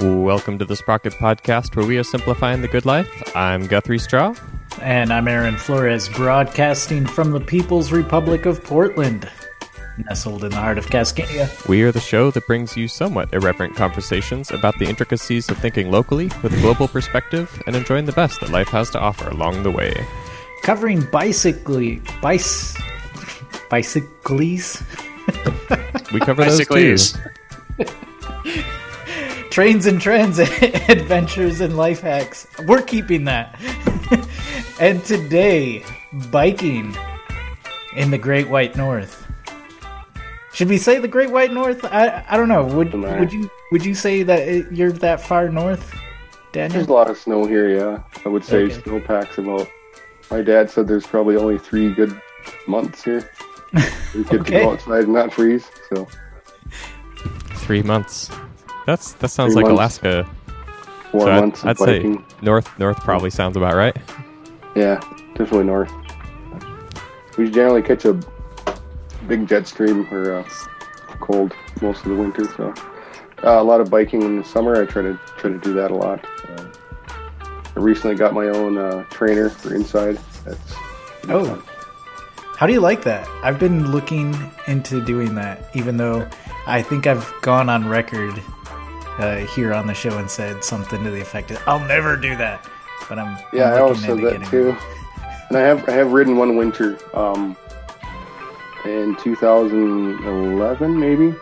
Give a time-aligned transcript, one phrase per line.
[0.00, 3.06] Welcome to the Sprocket Podcast, where we are simplifying the good life.
[3.36, 4.34] I'm Guthrie Straw.
[4.80, 9.28] And I'm Aaron Flores, broadcasting from the People's Republic of Portland,
[9.98, 11.50] nestled in the heart of Cascadia.
[11.68, 15.90] We are the show that brings you somewhat irreverent conversations about the intricacies of thinking
[15.90, 19.64] locally with a global perspective and enjoying the best that life has to offer along
[19.64, 19.92] the way.
[20.62, 22.74] Covering bicycly, bice,
[23.68, 24.82] bicycles,
[26.10, 26.96] We cover those too.
[29.60, 29.82] Bicycles.
[29.82, 32.46] trains and transit, adventures and life hacks.
[32.66, 33.58] We're keeping that.
[34.80, 35.84] and today,
[36.30, 36.96] biking
[37.96, 39.26] in the Great White North.
[40.52, 41.84] Should we say the Great White North?
[41.84, 42.64] I I don't know.
[42.64, 45.94] Would Doesn't would you would you say that it, you're that far north,
[46.52, 46.78] Daniel?
[46.78, 48.02] There's a lot of snow here, yeah.
[48.26, 48.74] I would say Okay.
[48.80, 49.68] snowpack's about.
[50.30, 52.20] My dad said there's probably only three good
[52.66, 53.30] months here.
[54.14, 54.58] We get Okay.
[54.58, 55.70] to go outside and not freeze.
[55.94, 56.08] So
[57.54, 58.30] Three months.
[58.90, 59.98] That's that sounds Three like months.
[60.02, 60.28] Alaska.
[61.12, 62.24] four So I'd, of I'd say biking.
[62.42, 62.68] north.
[62.80, 63.96] North probably sounds about right.
[64.74, 64.98] Yeah,
[65.36, 65.92] definitely north.
[67.38, 68.18] We generally catch a
[69.28, 70.42] big jet stream or uh,
[71.20, 72.44] cold most of the winter.
[72.56, 72.74] So
[73.44, 74.82] uh, a lot of biking in the summer.
[74.82, 76.24] I try to try to do that a lot.
[76.48, 76.64] Uh,
[77.76, 80.18] I recently got my own uh, trainer for inside.
[80.44, 80.74] That's
[81.28, 81.62] Oh.
[82.56, 83.28] How do you like that?
[83.44, 84.34] I've been looking
[84.66, 86.28] into doing that, even though
[86.66, 88.34] I think I've gone on record
[89.20, 92.36] uh, here on the show and said something to the effect of, "I'll never do
[92.36, 92.66] that."
[93.08, 94.76] But I'm Yeah, I'm I looking also said that too.
[95.48, 97.56] And I have I have ridden one winter um,
[98.84, 101.34] in 2011 maybe,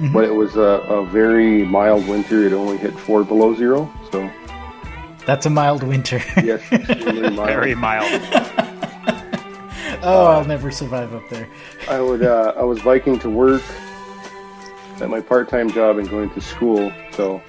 [0.00, 0.12] Mhm.
[0.12, 0.60] but it was a,
[0.90, 2.44] a very mild winter.
[2.44, 4.28] It only hit four below zero, so
[5.26, 6.20] That's a mild winter.
[6.42, 7.48] yes, extremely mild.
[7.48, 8.10] Very mild.
[10.02, 11.48] oh, I'll never survive up there.
[11.88, 13.62] I would uh, I was biking to work
[15.00, 17.42] at my part time job and going to school, so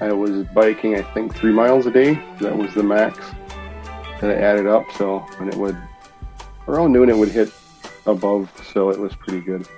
[0.00, 2.14] I was biking I think three miles a day.
[2.40, 3.18] That was the max
[4.20, 4.84] that I added up.
[4.92, 5.76] So when it would
[6.68, 7.52] around noon it would hit
[8.06, 9.68] above, so it was pretty good.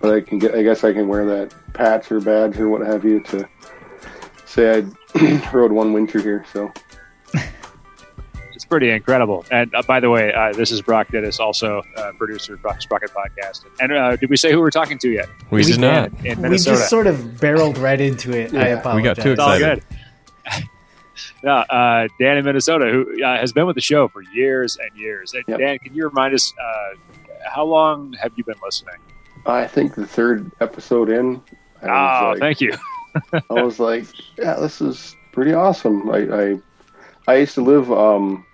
[0.00, 2.86] But I can get I guess I can wear that patch or badge or what
[2.86, 3.48] have you to
[4.44, 4.84] say
[5.16, 6.44] I rode one winter here.
[6.52, 6.72] So
[8.54, 9.44] It's pretty incredible.
[9.50, 12.80] And uh, by the way, uh, this is Brock Dittus, also uh, producer of Brock
[12.80, 13.64] Sprocket Podcast.
[13.80, 15.28] And uh, did we say who we're talking to yet?
[15.50, 16.12] We, We did not.
[16.24, 18.54] In, in We just sort of barreled right into it.
[18.54, 18.96] I apologize.
[18.96, 19.84] we got too it's all excited.
[19.88, 20.64] good.
[21.44, 24.96] yeah, uh, Dan in Minnesota, who uh, has been with the show for years and
[24.98, 25.34] years.
[25.34, 25.58] And Yep.
[25.58, 26.96] Dan, can you remind us uh,
[27.48, 28.96] how long have you been listening?
[29.46, 31.42] I think the third episode in.
[31.82, 32.72] I Oh, like- thank you.
[33.50, 34.06] I was like,
[34.38, 36.08] yeah, this is pretty awesome.
[36.10, 36.60] I, I,
[37.26, 38.46] I used to live, um,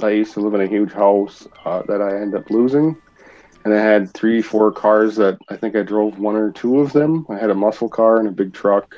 [0.00, 2.96] I used to live in a huge house uh, that I ended up losing,
[3.64, 6.92] and I had three, four cars that I think I drove one or two of
[6.92, 7.26] them.
[7.28, 8.94] I had a muscle car and a big truck,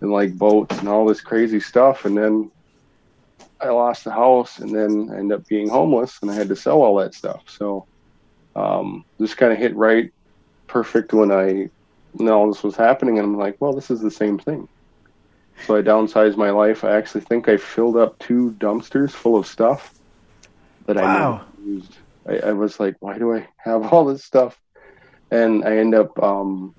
[0.00, 2.04] and like boats and all this crazy stuff.
[2.04, 2.50] And then
[3.60, 6.56] I lost the house, and then I ended up being homeless, and I had to
[6.56, 7.42] sell all that stuff.
[7.46, 7.86] So
[8.56, 10.10] um, this kind of hit right
[10.66, 11.68] perfect when I
[12.12, 14.68] when all this was happening, and I'm like, well, this is the same thing.
[15.62, 16.84] So I downsized my life.
[16.84, 19.92] I actually think I filled up two dumpsters full of stuff
[20.86, 21.08] that I Wow.
[21.08, 21.96] never used.
[22.28, 24.58] I, I was like, why do I have all this stuff?
[25.30, 26.74] And I end up um,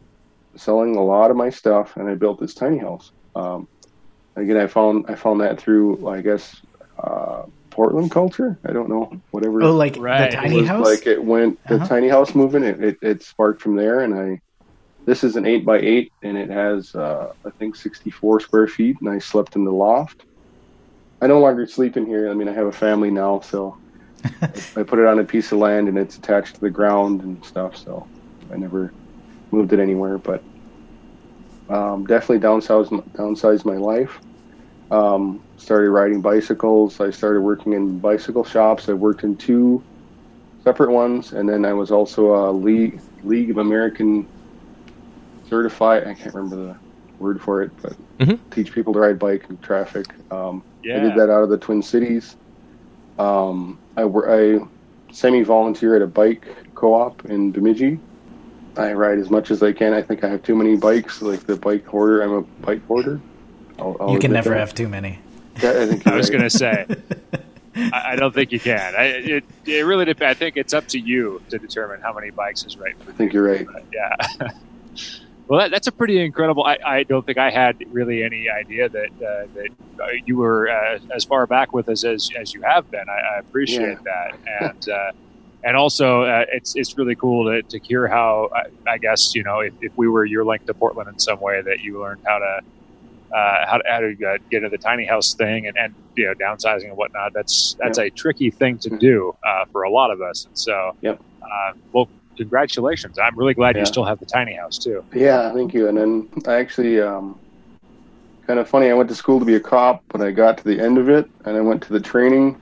[0.58, 3.12] selling a lot of my stuff, and I built this tiny house.
[3.36, 3.68] Um,
[4.36, 6.56] again, I found I found that through, I guess,
[7.02, 8.60] uh, Portland culture.
[8.68, 9.62] I don't know, whatever.
[9.62, 10.18] Oh, like Right.
[10.18, 10.88] the It tiny was house.
[10.88, 11.90] Like it went the Uh-huh.
[11.90, 12.66] tiny house movement.
[12.66, 14.42] It, it, it sparked from there, and I.
[15.06, 18.68] This is an eight by eight, and it has uh, I think sixty four square
[18.68, 20.24] feet, and I slept in the loft.
[21.22, 22.30] I no longer sleep in here.
[22.30, 23.78] I mean, I have a family now, so
[24.42, 27.44] I put it on a piece of land, and it's attached to the ground and
[27.46, 27.78] stuff.
[27.78, 28.08] So
[28.52, 28.92] I never
[29.52, 30.44] moved it anywhere, but
[31.70, 34.20] um, definitely downsized downsized my life.
[34.90, 37.00] Um, started riding bicycles.
[37.00, 38.90] I started working in bicycle shops.
[38.90, 39.84] I worked in two
[40.64, 44.28] separate ones, and then I was also a League League of American
[45.50, 46.08] certified.
[46.08, 46.76] I can't remember the
[47.20, 48.40] word for it, but Mhm.
[48.52, 50.06] teach people to ride bike in traffic.
[50.32, 52.36] Um, I did that out of the Twin Cities.
[53.18, 54.60] Um, I, I
[55.12, 56.46] semi-volunteer at a bike
[56.76, 58.00] co-op in Bemidji.
[58.78, 59.94] I ride as much as I can.
[59.94, 62.22] I think I have too many bikes, like the bike hoarder.
[62.22, 63.22] I'm a bike hoarder.
[63.80, 64.60] I'll, I'll you can never that.
[64.60, 65.20] have too many.
[65.62, 66.38] That- I, think I was right.
[66.40, 66.86] going to say,
[67.76, 68.94] I, I don't think you can.
[68.96, 70.36] I, it, it really depends.
[70.36, 73.14] I think it's up to you to determine how many bikes is right for I
[73.14, 73.66] think you're right.
[73.66, 74.50] But, yeah.
[75.48, 76.64] well, that, that's a pretty incredible.
[76.64, 79.70] I, I don't think I had really any idea that uh, that
[80.02, 83.06] uh, you were uh, as far back with us as, as you have been.
[83.08, 85.12] I, I appreciate that, and uh,
[85.64, 89.44] and also uh, it's it's really cool to, to hear how I, I guess you
[89.44, 92.22] know if, if we were your link to Portland in some way that you learned
[92.26, 92.60] how to
[93.36, 96.34] uh, how, how to uh, get into the tiny house thing and, and you know
[96.34, 97.34] downsizing and whatnot.
[97.34, 100.46] That's that's a tricky thing to do uh, for a lot of us.
[100.46, 101.22] And so, Yep.
[101.42, 103.18] uh, well, congratulations!
[103.18, 103.82] I'm really glad Yeah.
[103.82, 105.04] you still have the tiny house too.
[105.14, 105.88] Yeah, thank you.
[105.88, 107.40] And then I actually, um,
[108.48, 110.64] kind of funny, I went to school to be a cop, but I got to
[110.64, 112.58] the end of it and I went to the training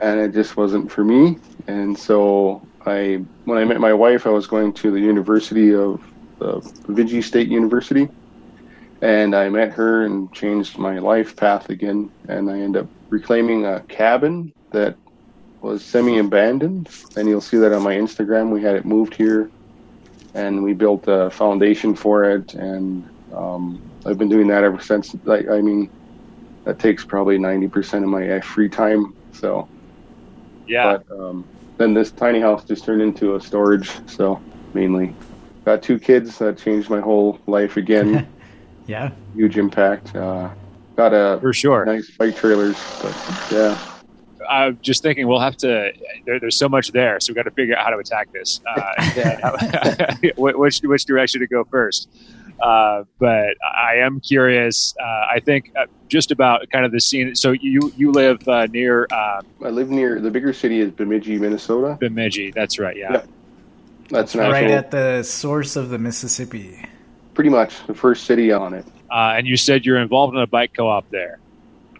[0.00, 1.38] and it just wasn't for me.
[1.66, 6.02] And so I, when I met my wife, I was going to the University of
[6.40, 8.08] uh, Bemidji State University.
[9.02, 12.10] And I met her and changed my life path again.
[12.28, 14.96] And I ended up reclaiming a cabin that
[15.62, 16.88] was semi abandoned.
[17.16, 18.52] And you'll see that on my Instagram.
[18.52, 19.50] We had it moved here
[20.34, 25.14] and we built a foundation for it and um, i've been doing that ever since
[25.24, 25.90] like i mean
[26.64, 29.68] that takes probably 90% of my uh, free time so
[30.66, 34.42] Yeah, but um, then this tiny house just turned into a storage so
[34.74, 35.16] mainly
[35.66, 38.28] got two kids that changed my whole life again
[38.86, 39.10] Yeah.
[39.34, 40.50] huge impact uh,
[40.96, 41.84] got a for sure.
[41.84, 43.16] nice bike trailers but
[43.50, 43.78] yeah
[44.48, 45.92] I'm just thinking we'll have to.
[46.24, 48.60] There, there's so much there, so we've got to figure out how to attack this.
[48.66, 52.08] Uh, which which direction to go first?
[52.60, 54.94] Uh, but I am curious.
[55.00, 57.34] Uh, I think uh, just about kind of the scene.
[57.36, 61.38] So you you live uh, near uh, i live near the bigger city is bemidji
[61.38, 62.50] minnesota Bemidji.
[62.50, 62.96] That's right.
[62.96, 63.12] Yeah.
[63.12, 63.22] Yeah.
[64.10, 66.84] that's an Right actual at the source of the Mississippi.
[67.34, 70.46] pretty much the first city on it Uh, and you said you're involved in a
[70.46, 71.38] bike co-op there.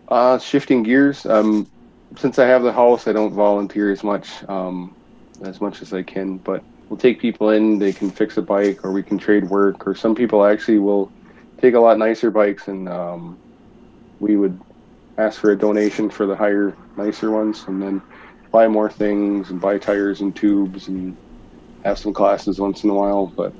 [0.09, 1.25] Uh, shifting gears.
[1.27, 1.69] Um,
[2.16, 4.96] since I have the house, I don't volunteer as much, um,
[5.44, 6.38] as much as I can.
[6.38, 7.78] But we'll take people in.
[7.78, 9.87] They can fix a bike, or we can trade work.
[9.87, 11.12] Or some people actually will
[11.60, 13.38] take a lot nicer bikes, and um,
[14.19, 14.60] we would
[15.19, 18.00] ask for a donation for the higher, nicer ones, and then
[18.52, 21.16] buy more things and buy tires and tubes and
[21.84, 23.32] have some classes once in a while.
[23.37, 23.52] But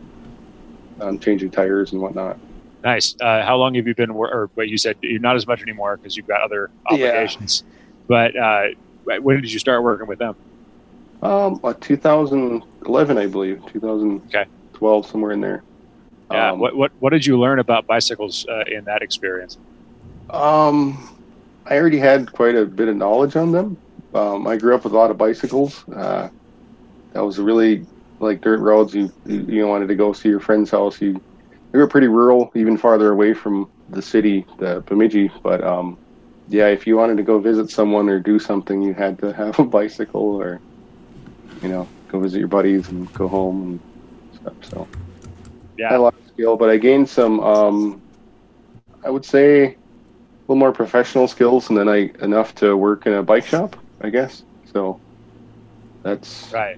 [1.01, 2.39] um, changing tires and whatnot.
[2.83, 3.15] Nice.
[3.21, 4.15] Uh, how long have you been?
[4.15, 7.27] Wor- or but you said you're not as much anymore because you've got other Yeah.
[8.09, 8.69] But uh,
[9.05, 10.35] when did you start working with them?
[11.23, 15.63] Um, uh, 2011, I believe, 2012, somewhere in there.
[16.31, 16.53] Yeah.
[16.53, 19.57] Um, what what what did you learn about bicycles uh, in that experience?
[20.31, 21.19] Um,
[21.67, 23.77] I already had quite a bit of knowledge on them.
[24.15, 25.85] Um, I grew up with a lot of bicycles.
[25.89, 26.29] Uh,
[27.13, 27.87] that was really
[28.21, 28.95] like dirt roads.
[28.95, 31.01] You, you you wanted to go see your friend's house.
[31.01, 31.21] You
[31.73, 35.31] we were pretty rural, even farther away from the city, the Bemidji.
[35.43, 35.99] But um,
[36.49, 39.59] yeah, if you wanted to go visit someone or do something, you had to have
[39.59, 40.63] a bicycle, or
[41.63, 43.83] you know, go visit your buddies and go home and
[44.33, 44.57] stuff.
[44.63, 44.91] So.
[45.91, 45.99] I Yeah.
[45.99, 48.03] lot of skill, but I gained some, um,
[49.05, 49.77] I would say, a
[50.49, 54.11] little more professional skills, and then I enough to work in a bike shop, I
[54.11, 54.45] guess.
[54.65, 55.01] So
[56.03, 56.77] that's Right.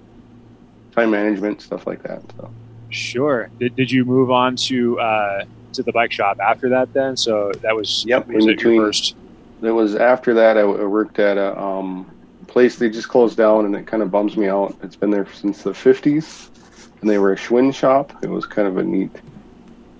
[0.95, 2.23] time management stuff like that.
[2.37, 2.55] So
[2.91, 3.51] Sure.
[3.59, 5.45] Did, did you move on to uh,
[5.75, 6.91] to the bike shop after that?
[6.93, 8.81] Then, so that was Yep, Was in between.
[8.83, 9.17] first?
[9.63, 12.11] It was after that I, w- I worked at a um,
[12.47, 14.77] place they just closed down, and it kind of bums me out.
[14.83, 16.49] It's been there since the '50s,
[17.01, 18.13] and they were a Schwinn shop.
[18.23, 19.11] It was kind of a neat,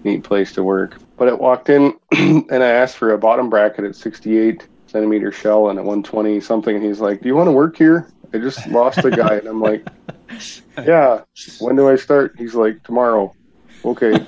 [0.05, 0.97] neat place to work.
[1.17, 5.69] But I walked in, and I asked for a bottom bracket at 68 centimeter shell
[5.69, 8.67] and at 120 something, and he's like, "Do you want to work here?" I just
[8.69, 9.87] lost a guy, and I'm like,
[10.79, 11.23] "Yeah."
[11.59, 12.35] When do I start?
[12.39, 13.35] He's like, "Tomorrow."
[13.85, 14.13] Okay.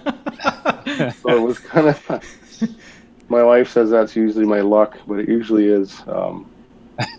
[1.20, 2.22] so it was kind of.
[3.32, 6.02] My wife says that's usually my luck, but it usually is.
[6.06, 6.50] Um,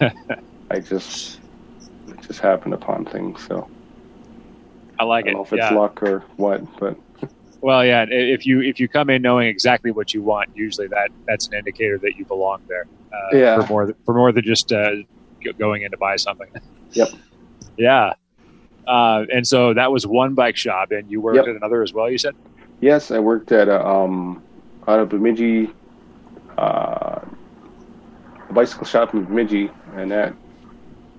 [0.70, 1.40] I just
[2.08, 3.68] it just happened upon things, so
[5.00, 5.38] I I like don't it.
[5.38, 5.74] know if it's yeah.
[5.74, 6.96] luck or what, but
[7.62, 8.06] Well, yeah.
[8.08, 11.56] If you if you come in knowing exactly what you want, usually that that's an
[11.56, 12.86] indicator that you belong there.
[13.12, 13.62] Uh, Yeah.
[13.62, 14.92] For more for more than just uh,
[15.58, 16.48] going in to buy something.
[16.92, 17.08] Yep.
[17.76, 18.14] Yeah.
[18.88, 21.48] Uh, and so that was one bike shop, and you worked Yep.
[21.48, 22.08] at another as well.
[22.12, 22.36] You said.
[22.82, 24.44] yes, I worked at a um,
[24.88, 25.72] out of Bemidji,
[26.58, 27.20] uh,
[28.50, 30.34] a bicycle shop in Bemidji, and that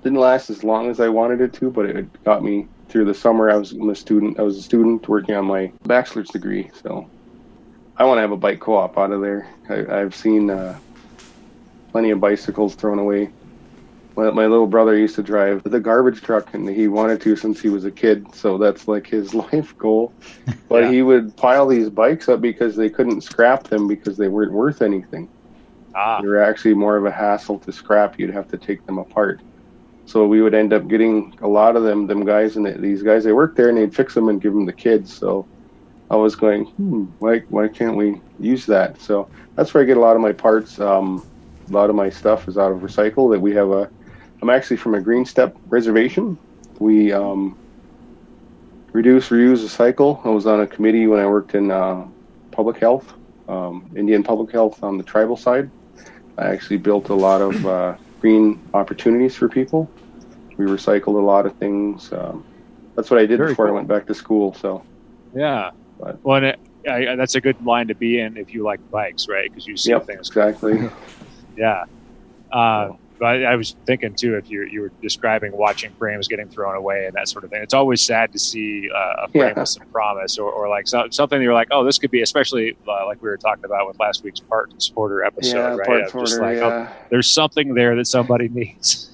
[0.03, 3.15] didn't last as long as I wanted it to, but it got me through the
[3.15, 3.51] summer.
[3.51, 4.39] I was a student.
[4.39, 7.11] I was a student working on my bachelor's degree, so
[7.97, 9.49] I want to have a bike co-op out of there.
[9.69, 10.79] I, I've seen uh,
[11.91, 13.31] plenty of bicycles thrown away.
[14.17, 17.61] My, my little brother used to drive the garbage truck, and he wanted to since
[17.61, 18.33] he was a kid.
[18.35, 20.15] So that's like his life goal.
[20.69, 20.91] But Yeah.
[20.93, 24.83] he would pile these bikes up because they couldn't scrap them because they weren't worth
[24.83, 25.31] anything.
[25.95, 26.21] Ah.
[26.21, 28.19] They were actually more of a hassle to scrap.
[28.19, 29.43] You'd have to take them apart.
[30.07, 33.25] So we would end up getting a lot of them, them guys, and these guys,
[33.25, 35.13] they worked there and they'd fix them and give them to kids.
[35.13, 35.49] So
[36.11, 39.01] I was going, hmm, why, why can't we use that?
[39.01, 40.79] So that's where I get a lot of my parts.
[40.79, 41.27] Um,
[41.69, 43.33] a lot of my stuff is out of recycle.
[43.33, 43.91] That we have a,
[44.45, 46.37] I'm actually from a Green Step reservation.
[46.79, 47.57] We um,
[48.93, 50.25] reduce, reuse, recycle.
[50.27, 52.07] I was on a committee when I worked in uh,
[52.51, 53.11] public health,
[53.49, 55.71] um, Indian Public Health on the tribal side.
[56.37, 59.91] I actually built a lot of uh, green opportunities for people.
[60.59, 62.13] We recycled a lot of things.
[62.13, 62.45] Um,
[62.97, 63.75] that's what I did Very before cool.
[63.75, 64.53] I went back to school.
[64.53, 64.85] So
[65.35, 65.71] Yeah.
[65.99, 68.81] But- well, and it, I, that's a good line to be in if you like
[68.91, 69.49] bikes, right?
[69.51, 70.29] Because you see yep, things.
[70.29, 70.91] exactly.
[71.57, 71.85] Yeah.
[72.53, 72.91] Uh,
[73.23, 77.07] I, I was thinking too, if you you were describing watching frames getting thrown away
[77.07, 79.61] and that sort of thing, it's always sad to see uh, a frame Yeah.
[79.61, 82.77] with some promise or, or like so, something you're like, oh, this could be, especially
[82.89, 85.87] uh, like we were talking about with last week's part supporter episode, yeah, right?
[85.87, 86.55] parts Of just order.
[86.55, 89.11] like, oh, there's something there that somebody needs.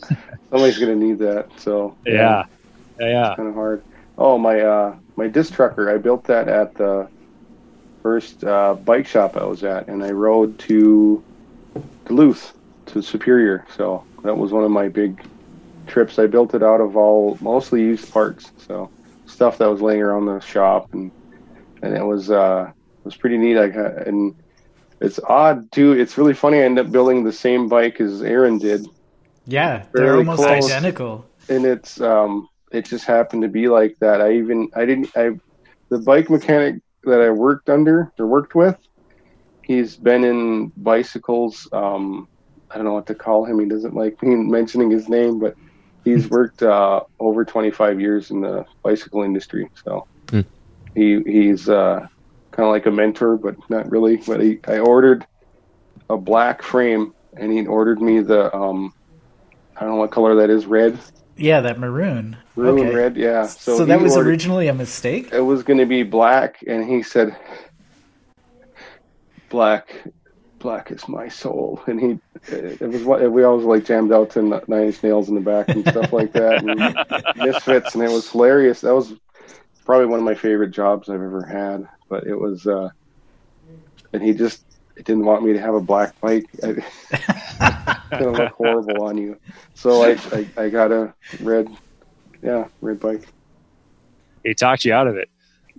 [0.50, 1.49] somebody's gonna need that.
[1.59, 2.45] So yeah.
[2.99, 3.07] Yeah.
[3.09, 3.35] Yeah.
[3.37, 3.83] kind of hard.
[4.19, 5.90] Oh, my uh, my disc trucker.
[5.95, 7.09] I built that at the
[8.02, 11.23] first uh, bike shop I was at, and I rode to
[12.07, 12.54] Duluth
[12.92, 13.66] to Superior.
[13.76, 15.20] So that was one of my big
[15.87, 16.18] trips.
[16.18, 18.90] I built it out of all mostly used parts, so
[19.26, 21.11] stuff that was laying around the shop, and
[21.82, 23.59] and it was uh, it was pretty neat.
[23.59, 24.35] I got, and
[25.00, 25.92] it's odd too.
[25.92, 26.59] It's really funny.
[26.59, 28.87] I ended up building the same bike as Aaron did,
[29.47, 30.70] Yeah, they're almost close.
[30.70, 31.25] identical.
[31.49, 34.20] and it's um it just happened to be like that.
[34.20, 35.30] I even I didn't I
[35.90, 38.76] the bike mechanic that I worked under or worked with,
[39.64, 41.66] he's been in bicycles.
[41.73, 42.28] Um,
[42.71, 43.59] I don't know what to call him.
[43.59, 45.55] He doesn't like me mentioning his name, but
[46.05, 49.69] he's worked uh, over 25 years in the bicycle industry.
[49.85, 50.41] So Hmm.
[50.95, 52.07] he he's uh,
[52.53, 54.17] kind of like a mentor, but not really.
[54.17, 55.27] But he, I ordered
[56.09, 58.93] a black frame, and he ordered me the um,
[59.77, 60.99] I don't know what color that is, red.
[61.37, 62.37] Yeah, that maroon.
[62.55, 62.95] Maroon okay.
[62.95, 63.47] red, yeah.
[63.47, 65.31] So, So, that was ordered- originally a mistake.
[65.33, 67.35] It was going to be black, and he said,
[69.49, 70.05] "Black,
[70.61, 72.19] black is my soul." And he,
[72.55, 75.69] it was what we always like jammed out to Nine Inch Nails in the back
[75.69, 78.83] and stuff like that, and Misfits, and it was hilarious.
[78.83, 79.12] That was
[79.85, 81.88] probably one of my favorite jobs I've ever had.
[82.09, 82.90] But it was, uh
[84.12, 84.64] and he just
[84.97, 86.47] it didn't want me to have a black bike.
[86.62, 86.69] I,
[87.11, 89.38] it's gonna look horrible on you.
[89.75, 91.75] So I, I, I got a red,
[92.43, 93.26] yeah, red bike.
[94.45, 95.31] He talked you out of it.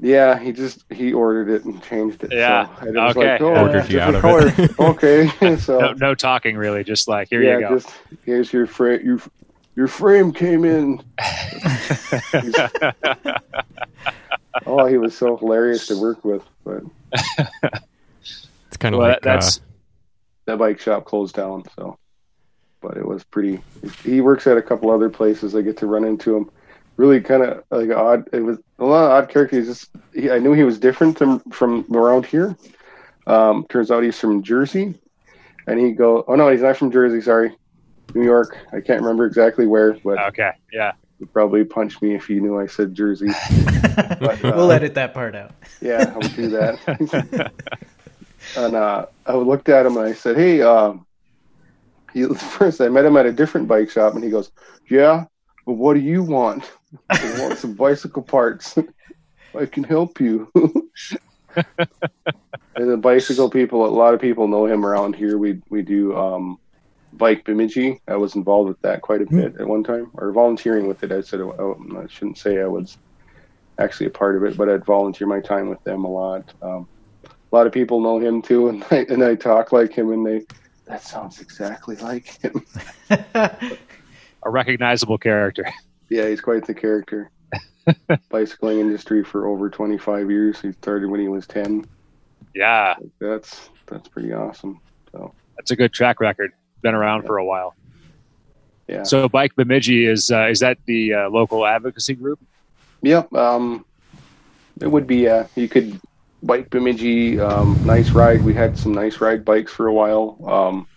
[0.04, 2.34] Yeah, he just he ordered it and changed it.
[2.34, 3.34] Yeah, so I was okay.
[3.34, 4.80] like, oh, Ordered you out different of it.
[4.80, 6.84] okay, so No, no talking really.
[6.84, 7.78] Just like here yeah, you go.
[7.78, 7.94] just
[8.26, 9.06] here's your frame.
[9.06, 9.22] Your
[9.76, 11.04] your frame came in.
[14.66, 16.82] oh, he was so hilarious to work with, but
[18.68, 19.62] It's kind of well, like that's uh,
[20.46, 21.64] that bike shop closed down.
[21.76, 22.00] So,
[22.82, 23.62] but it was pretty.
[24.04, 25.56] He works at a couple other places.
[25.56, 26.50] I get to run into him.
[26.98, 28.30] Really, kind of like odd.
[28.32, 29.68] It was a lot of odd characters.
[29.68, 32.56] Just he, I knew he was different from from around here.
[33.28, 34.96] Um, turns out he's from Jersey,
[35.68, 36.24] and he go.
[36.28, 37.22] Oh no, he's not from Jersey.
[37.22, 37.56] Sorry,
[38.14, 38.58] New York.
[38.74, 40.52] I can't remember exactly where, but okay.
[40.72, 40.92] Yeah.
[41.20, 43.30] he'd probably punch me if he knew I said Jersey.
[43.94, 45.52] But, uh, we'll edit that part out.
[45.82, 47.52] Yeah, I'll do that.
[48.56, 51.06] and uh, I looked at him and I said, "Hey, um,
[52.14, 54.52] he, first I met him at a different bike shop, and he goes,
[54.90, 55.26] "Yeah,
[55.66, 56.72] but what do you want?
[57.10, 58.78] I want some bicycle parts.
[59.60, 60.52] I can help you."
[61.56, 65.38] and the bicycle people, a lot of people know him around here.
[65.38, 66.60] We we do um,
[67.14, 68.00] bike Bemidji.
[68.08, 71.12] I was involved with that quite a bit at one time, or volunteering with it.
[71.12, 72.98] I said oh, I shouldn't say I was
[73.80, 76.54] actually a part of it, but I'd volunteer my time with them a lot.
[76.62, 76.88] Um,
[77.26, 80.26] a lot of people know him too, and I, and I talk like him, and
[80.26, 80.46] they
[80.86, 82.66] that sounds exactly like him.
[84.44, 85.66] A recognizable character.
[86.12, 87.32] Yeah, he's quite the character.
[88.30, 90.60] Bicycling industry for over 25 years.
[90.60, 91.86] He started when he was 10.
[92.54, 92.96] Yeah.
[93.20, 94.82] That's that's pretty awesome.
[95.14, 96.52] So that's a good track record.
[96.82, 97.76] Been around for a while.
[98.88, 99.04] Yeah.
[99.04, 102.40] So Bike Bemidji is uh, is that the uh, local advocacy group?
[103.04, 103.34] Yep.
[103.34, 103.86] Um,
[104.82, 105.30] it would be.
[105.30, 106.00] Uh, you could
[106.44, 107.40] bike Bemidji.
[107.40, 108.44] Um, nice ride.
[108.44, 110.38] We had some nice ride bikes for a while.
[110.46, 110.88] Um,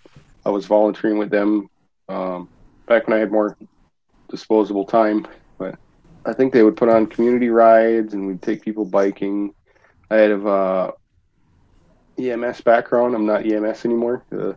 [0.45, 1.69] I was volunteering with them
[2.09, 2.49] um,
[2.85, 3.55] back when I had more
[4.29, 5.27] disposable time.
[5.57, 5.77] But
[6.25, 9.53] I think they would put on community rides and we'd take people biking.
[10.09, 10.91] I had a uh,
[12.17, 13.15] EMS background.
[13.15, 14.23] I'm not EMS anymore.
[14.31, 14.53] Uh,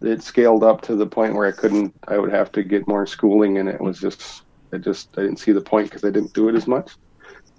[0.00, 1.94] it scaled up to the point where I couldn't.
[2.08, 4.42] I would have to get more schooling, and it was just
[4.72, 6.92] I just I didn't see the point because I didn't do it as much.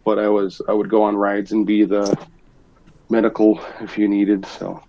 [0.03, 2.17] But I was I would go on rides and be the
[3.09, 4.45] medical if you needed.
[4.45, 4.83] So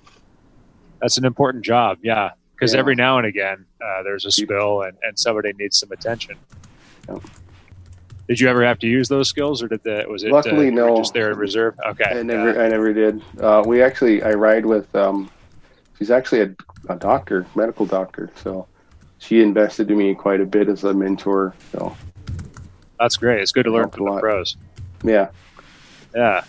[1.00, 1.98] That's an important job.
[2.02, 2.30] Yeah.
[2.64, 2.80] Because Yeah.
[2.80, 6.36] every now and again uh, there's a spill and, and somebody needs some attention.
[7.08, 7.18] Yeah.
[8.26, 10.72] Did you ever have to use those skills, or did the was it Luckily, uh,
[10.72, 10.96] no.
[10.96, 11.74] just there in reserve?
[11.86, 13.22] Okay, I never I never did.
[13.38, 15.30] Uh, we actually I ride with um,
[15.98, 16.54] she's actually a,
[16.88, 18.30] a doctor, medical doctor.
[18.42, 18.66] So
[19.18, 21.52] she invested in me quite a bit as a mentor.
[21.72, 21.94] So
[22.98, 23.42] that's great.
[23.42, 24.56] It's good to learn from the pros.
[25.02, 25.28] yeah,
[26.14, 26.44] Yeah.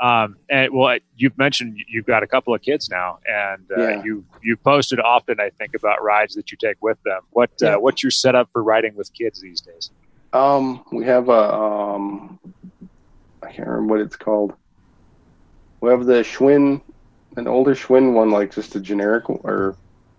[0.00, 4.02] Um, and well, you've mentioned you've got a couple of kids now, and uh, Yeah.
[4.04, 7.22] you you posted often, I think, about rides that you take with them.
[7.30, 7.74] What Yeah.
[7.76, 9.90] uh, what's your setup for riding with kids these days?
[10.32, 12.38] Um, we have a um,
[13.42, 14.52] I can't remember what it's called.
[15.80, 16.80] We have the Schwinn,
[17.36, 19.76] an older Schwinn one, like just a generic or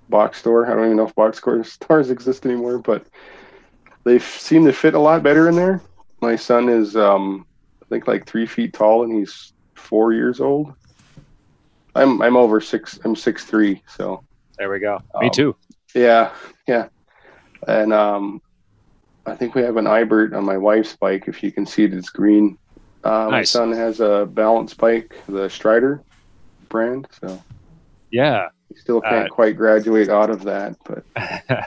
[0.09, 0.65] box store.
[0.65, 3.05] I don't even know if box store- stores exist anymore, but
[4.05, 5.81] they seem to fit a lot better in there.
[6.21, 7.45] My son is, um,
[7.83, 10.74] I think, like three feet tall, and he's four years old.
[11.95, 13.00] I'm I'm over six.
[13.03, 14.24] I'm six three, so
[14.57, 15.00] There we go.
[15.19, 15.55] Me Um, too.
[15.95, 16.33] yeah,
[16.67, 16.88] yeah.
[17.67, 18.41] And um,
[19.25, 21.25] I think we have an iBert on my wife's bike.
[21.27, 22.57] If you can see it, it's green.
[23.03, 26.03] Uh, My son has a balance bike, the Strider
[26.69, 27.07] brand.
[27.21, 27.41] So
[28.12, 30.75] Yeah, he still can't Uh, quite graduate out of that.
[30.86, 31.03] But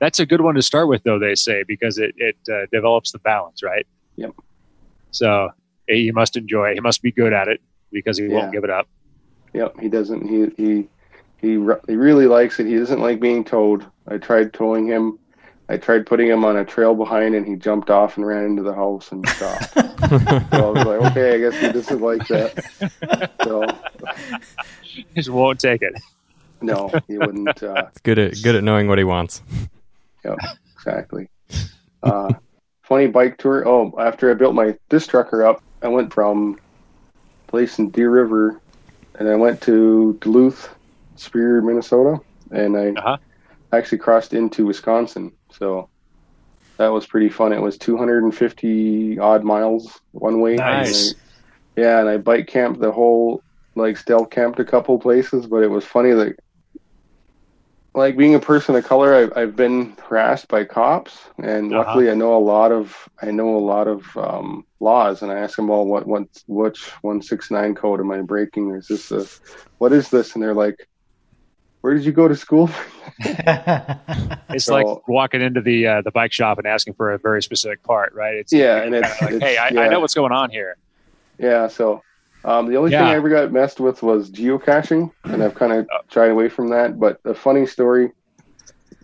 [0.00, 3.12] that's a good one to start with, though they say, because it it uh, develops
[3.12, 3.86] the balance, right?
[4.16, 4.32] Yep.
[5.10, 5.50] So
[5.96, 6.70] he must enjoy.
[6.70, 6.74] it.
[6.74, 7.60] He must be good at it
[7.92, 8.34] because he Yeah.
[8.36, 8.88] won't give it up.
[9.52, 10.26] yep, he doesn't.
[10.26, 10.88] He he
[11.40, 12.66] he re- he really likes it.
[12.66, 13.84] He doesn't like being towed.
[14.08, 15.18] I tried towing him.
[15.68, 18.62] I tried putting him on a trail behind, and he jumped off and ran into
[18.62, 19.72] the house and stopped.
[19.74, 19.80] so
[20.52, 23.30] I was like, okay, I guess he doesn't like that.
[23.44, 23.64] So
[24.82, 25.94] He just won't take it.
[26.60, 27.62] no, he wouldn't.
[27.62, 29.42] Uh, good at good at knowing what he wants.
[30.24, 30.38] Yep,
[30.74, 31.28] exactly.
[32.02, 32.32] Uh,
[32.82, 33.66] funny bike tour.
[33.66, 36.58] Oh, after I built my disc trucker up, I went from
[37.48, 38.60] place in Deer River,
[39.18, 40.74] and I went to Duluth,
[41.16, 42.20] Superior, Minnesota,
[42.50, 43.16] and I Uh-huh.
[43.72, 45.32] actually crossed into Wisconsin.
[45.52, 45.88] So
[46.78, 47.52] that was pretty fun.
[47.52, 50.56] It was 250 odd miles one way.
[50.56, 51.08] Nice.
[51.08, 53.42] And I- yeah, and I bike camped the whole,
[53.74, 56.36] like stealth camped a couple places, but it was funny that
[57.94, 61.84] like being a person of color, I've, I've been harassed by cops, and Uh-huh.
[61.84, 65.22] luckily I know a lot of I know a lot of um, laws.
[65.22, 68.74] And I ask them, well, what what which one six nine code am I breaking?
[68.74, 69.26] Is this a
[69.78, 70.34] what is this?
[70.34, 70.86] And they're like,
[71.80, 72.70] where did you go to school?
[74.52, 77.42] It's So- like walking into the uh, the bike shop and asking for a very
[77.42, 78.34] specific part, right?
[78.36, 79.88] It's Yeah, and it's- like, it's- hey, I, I yeah.
[79.88, 80.76] know what's going on here.
[81.38, 82.02] yeah, so
[82.44, 82.98] um, the only Yeah.
[82.98, 86.68] thing I ever got messed with was geocaching, and I've kind of tried away from
[86.70, 86.98] that.
[86.98, 88.12] But a funny story.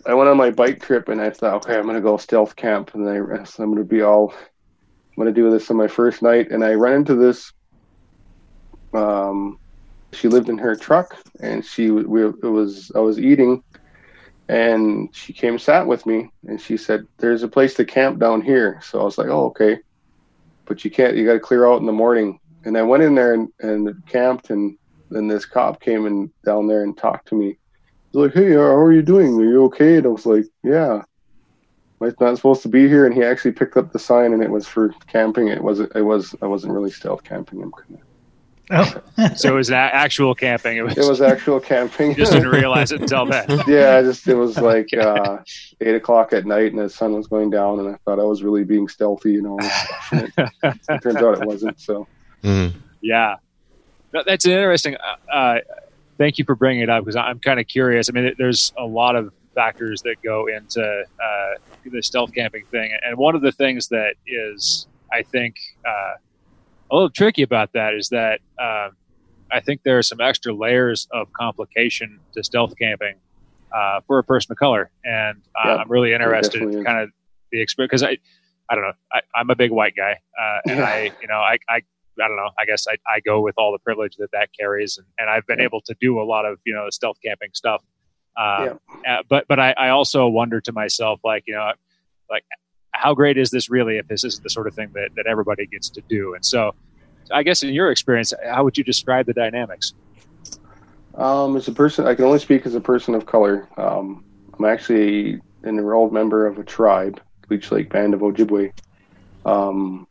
[0.06, 2.94] I went on my bike trip and I thought, okay, I'm gonna go stealth camp,
[2.94, 6.64] and I, I'm gonna be all, I'm gonna do this on my first night, and
[6.64, 7.52] I run into this.
[8.94, 9.58] Um,
[10.12, 13.62] she lived in her truck, and she we it was I was eating,
[14.48, 18.42] and she came sat with me, and she said, "There's a place to camp down
[18.42, 19.78] here." So I was like, "Oh, okay,"
[20.66, 21.16] but you can't.
[21.16, 22.38] You got to clear out in the morning.
[22.66, 24.76] And I went in there and, and camped, and
[25.10, 27.56] then this cop came and down there and talked to me.
[28.10, 29.34] He's like, "Hey, how are you doing?
[29.40, 31.02] Are you okay?" And I was like, "Yeah."
[32.00, 33.06] Am I not supposed to be here?
[33.06, 35.48] And he actually picked up the sign, and it was for camping.
[35.48, 35.94] It wasn't.
[35.94, 36.34] It was.
[36.42, 37.62] I wasn't really stealth camping.
[37.62, 38.02] I'm kinda-
[39.18, 39.34] oh.
[39.36, 40.76] So it was a- actual camping.
[40.76, 42.14] It was, It was actual camping.
[42.16, 43.46] just didn't realize it until then.
[43.68, 45.38] yeah, I just it was like uh,
[45.80, 48.42] eight o'clock at night, and the sun was going down, and I thought I was
[48.42, 49.58] really being stealthy, you know.
[50.10, 50.50] And it,
[50.90, 51.80] it turns out it wasn't.
[51.80, 52.06] So
[52.42, 52.74] Mhm.
[53.02, 53.36] Yeah,
[54.12, 54.96] No, that's interesting.
[54.96, 55.60] Uh, Uh,
[56.18, 58.08] thank you for bringing it up because I'm kind of curious.
[58.08, 62.90] I mean, there's a lot of factors that go into uh, the stealth camping thing,
[63.04, 66.14] and one of the things that is, I think, uh,
[66.90, 68.96] a little tricky about that is that um,
[69.52, 73.16] I think there are some extra layers of complication to stealth camping
[73.76, 77.10] uh, for a person of color, and uh, Yeah, I'm really interested in kind of
[77.52, 78.16] the experience because I,
[78.70, 80.84] I don't know, I, I'm a big white guy, uh, and Yeah.
[80.84, 81.82] I, you know, I, I
[82.22, 82.50] I don't know.
[82.58, 85.46] I guess I, I go with all the privilege that that carries, and, and I've
[85.46, 85.64] been Yeah.
[85.66, 87.82] able to do a lot of you know stealth camping stuff.
[88.36, 91.72] Um, uh, but but I, I also wonder to myself, like you know,
[92.30, 92.44] like
[92.92, 95.66] how great is this really if this isn't the sort of thing that, that everybody
[95.66, 96.34] gets to do?
[96.34, 96.72] And so,
[97.32, 99.94] I guess in your experience, how would you describe the dynamics?
[101.14, 103.68] Um, as a person, I can only speak as a person of color.
[103.78, 104.22] Um,
[104.58, 108.70] I'm actually an enrolled member of a tribe, Leech Lake Band of Ojibwe.
[109.44, 110.06] Um,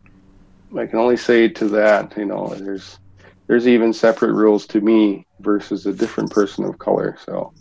[0.77, 2.99] I can only say to that, you know, there's
[3.47, 7.17] there's even separate rules to me versus a different person of color.
[7.25, 7.53] So,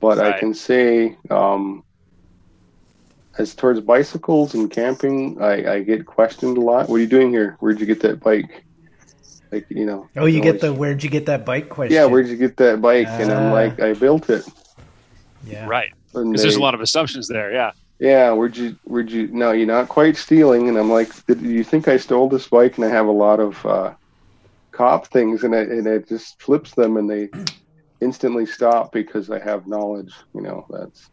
[0.00, 1.82] but I can say, um,
[3.38, 6.88] as towards bicycles and camping, I, I get questioned a lot.
[6.88, 7.56] What are you doing here?
[7.60, 8.64] Where'd you get that bike?
[9.50, 10.08] Like, you know.
[10.16, 11.94] Oh, you always- get the where'd you get that bike question?
[11.94, 13.06] yeah, where'd you get that bike?
[13.08, 13.52] and I'm Ah.
[13.52, 14.46] like, I built it.
[15.46, 15.66] Yeah.
[15.66, 15.90] Right.
[16.12, 17.52] because there's a lot of assumptions there.
[17.52, 19.28] Yeah, Yeah, where'd you, where'd you?
[19.28, 20.68] No, you're not quite stealing.
[20.68, 22.76] And I'm like, did you think I stole this bike?
[22.76, 23.94] And I have a lot of uh,
[24.72, 27.30] cop things, and it, and it just flips them, and they
[28.00, 30.14] instantly stop because I have knowledge.
[30.34, 31.10] You know, that's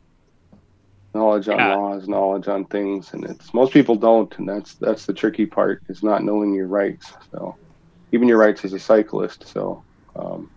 [1.14, 1.68] knowledge on Yeah.
[1.68, 5.82] laws, knowledge on things, and it's most people don't, and that's that's the tricky part
[5.90, 7.14] is not knowing your rights.
[7.34, 7.58] So
[8.12, 9.48] even your rights as a cyclist.
[9.52, 10.52] So um,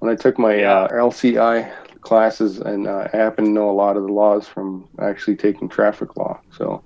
[0.00, 3.96] when I took my uh, LCI classes, and uh, I happen to know a lot
[3.96, 6.84] of the laws from actually taking traffic law, so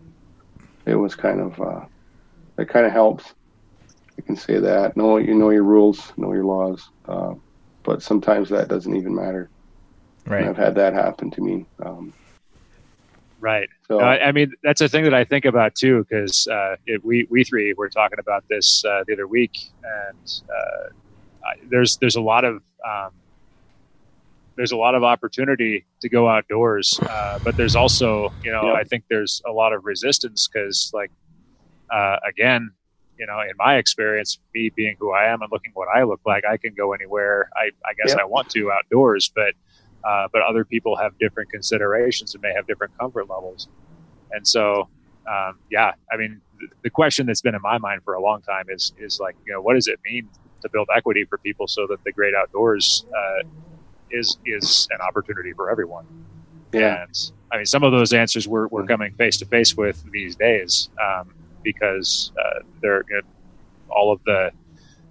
[0.86, 1.86] it was kind of uh,
[2.58, 3.34] it kind of helps.
[4.18, 7.34] I can say that know you know your rules, know your laws, uh,
[7.84, 9.50] but sometimes that doesn't even matter.
[10.38, 10.48] And Right.
[10.48, 11.68] I've had that happen to me.
[11.84, 12.14] Um,
[13.40, 13.68] Right.
[13.88, 16.76] so No, I I mean, that's a thing that I think about too, because uh,
[17.02, 19.52] we we three were talking about this uh, the other week,
[19.84, 20.86] and uh,
[21.46, 22.56] I, there's there's a lot of
[22.88, 23.10] um,
[24.56, 28.72] there's a lot of opportunity to go outdoors, uh, but there's also you know Yeah.
[28.74, 31.10] I think there's a lot of resistance because like
[31.90, 32.72] uh, again,
[33.18, 36.20] you know, in my experience, me being who I am and looking what I look
[36.26, 38.22] like, I can go anywhere I, I guess Yeah.
[38.22, 39.54] I want to outdoors, but
[40.04, 43.68] uh, but other people have different considerations and may have different comfort levels.
[44.32, 44.88] And so,
[45.30, 48.42] um, yeah, I mean, the, the question that's been in my mind for a long
[48.42, 50.28] time is is like, you know, what does it mean
[50.62, 53.42] to build equity for people so that the great outdoors uh,
[54.14, 56.06] is is an opportunity for everyone?
[56.72, 60.02] yeah, And I mean, some of those answers we're, we're coming face to face with
[60.10, 63.22] these days um, because uh, they're you know,
[63.90, 64.50] all of the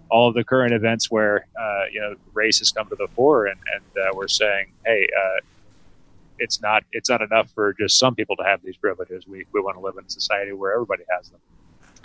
[0.09, 3.47] all of the current events where uh, you know race has come to the fore,
[3.47, 5.39] and, and uh, we're saying, hey, uh,
[6.39, 9.25] it's not it's not enough for just some people to have these privileges.
[9.27, 11.39] We we want to live in a society where everybody has them.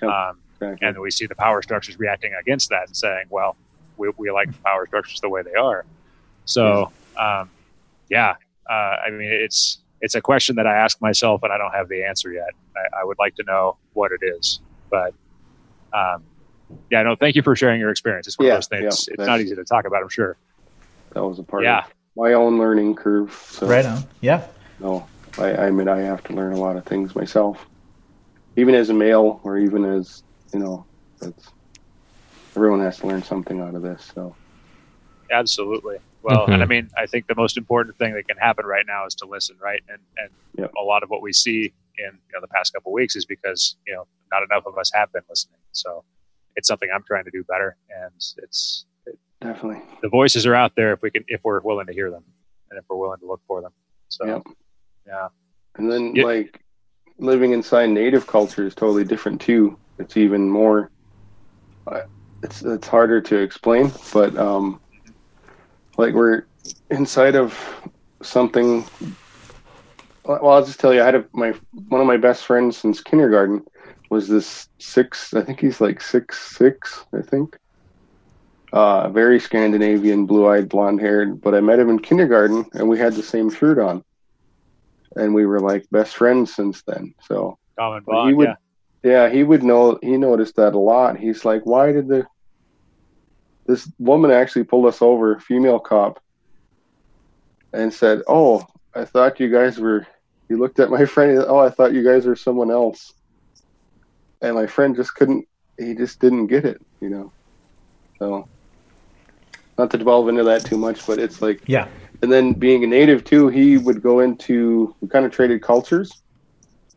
[0.00, 0.10] Yep.
[0.10, 0.86] Um, exactly.
[0.86, 3.56] and we see the power structures reacting against that and saying, well,
[3.96, 5.84] we, we like the power structures the way they are.
[6.48, 7.50] So, um,
[8.08, 8.34] yeah,
[8.70, 8.72] uh,
[9.06, 12.04] I mean, it's it's a question that I ask myself, and I don't have the
[12.04, 12.48] answer yet.
[12.74, 15.12] I, I would like to know what it is, but
[15.92, 16.24] um,
[16.90, 18.26] yeah, no, thank you for sharing your experience.
[18.26, 18.82] It's one Yeah, of those things.
[18.82, 20.38] yeah, it's that's- not easy to talk about, I'm sure.
[21.14, 21.80] that was a part Yeah.
[21.80, 21.84] of
[22.16, 23.32] my own learning curve.
[23.50, 24.04] So Right on.
[24.22, 24.46] Yeah.
[24.78, 25.06] no,
[25.38, 27.66] I, I admit I have to learn a lot of things myself,
[28.56, 30.22] even as a male, or even as
[30.54, 30.86] you know,
[31.20, 31.50] that's
[32.56, 34.10] everyone has to learn something out of this.
[34.14, 34.36] So
[35.30, 35.96] Absolutely.
[36.28, 36.52] Well, Mhm.
[36.54, 39.14] and I mean, I think the most important thing that can happen right now is
[39.16, 39.82] to listen, right?
[39.88, 40.72] And and Yep.
[40.78, 43.24] a lot of what we see in you know, the past couple of weeks is
[43.24, 45.58] because you know not enough of us have been listening.
[45.72, 46.04] So
[46.56, 48.12] it's something I'm trying to do better, and
[48.44, 48.84] it's
[49.40, 52.24] definitely, the voices are out there if we can if we're willing to hear them
[52.70, 53.72] and if we're willing to look for them.
[54.10, 54.42] So Yep.
[55.06, 55.28] yeah,
[55.76, 56.24] and then Yeah.
[56.24, 56.60] like
[57.18, 59.78] living inside native culture is totally different too.
[59.98, 60.90] It's even more.
[61.90, 62.02] uh,
[62.42, 64.80] It's it's harder to explain, but um,
[65.98, 66.44] like we're
[66.90, 67.58] inside of
[68.22, 68.84] something.
[70.24, 71.52] Well, I'll just tell you, I had a, my
[71.88, 73.64] one of my best friends since kindergarten
[74.10, 75.34] was this six.
[75.34, 77.04] I think he's like six six.
[77.12, 77.58] I think.
[78.70, 81.40] Uh, very Scandinavian, blue-eyed, blonde-haired.
[81.40, 84.04] But I met him in kindergarten, and we had the same shirt on,
[85.16, 87.14] and we were like best friends since then.
[87.22, 88.28] So common bond.
[88.28, 88.54] he would- yeah,
[89.02, 89.98] yeah, he would know.
[90.02, 91.16] He noticed that a lot.
[91.16, 92.26] He's like, "Why did the
[93.68, 96.18] this woman actually pulled us over, female cop,
[97.72, 100.06] and said, "Oh, I thought you guys were."
[100.48, 101.44] He looked at my friend.
[101.46, 103.12] Oh, I thought you guys were someone else.
[104.40, 105.46] And my friend just couldn't.
[105.78, 107.32] He just didn't get it, you know.
[108.18, 108.48] So,
[109.76, 111.88] not to delve into that too much, but it's like Yeah.
[112.22, 116.10] and then being a native too, he would go into we kind of traded cultures.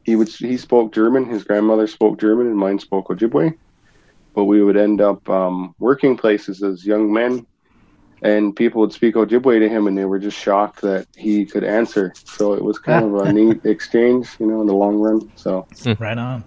[0.04, 1.26] He would he spoke German.
[1.26, 3.54] His grandmother spoke German, and mine spoke Ojibwe.
[4.34, 7.46] But we would end up um, working places as young men,
[8.22, 11.63] and people would speak Ojibwe to him, and they were just shocked that he could
[11.63, 12.13] answer.
[12.26, 15.32] So it was kind of a neat exchange, you know, in the long run.
[15.36, 15.67] So
[16.00, 16.44] Right on.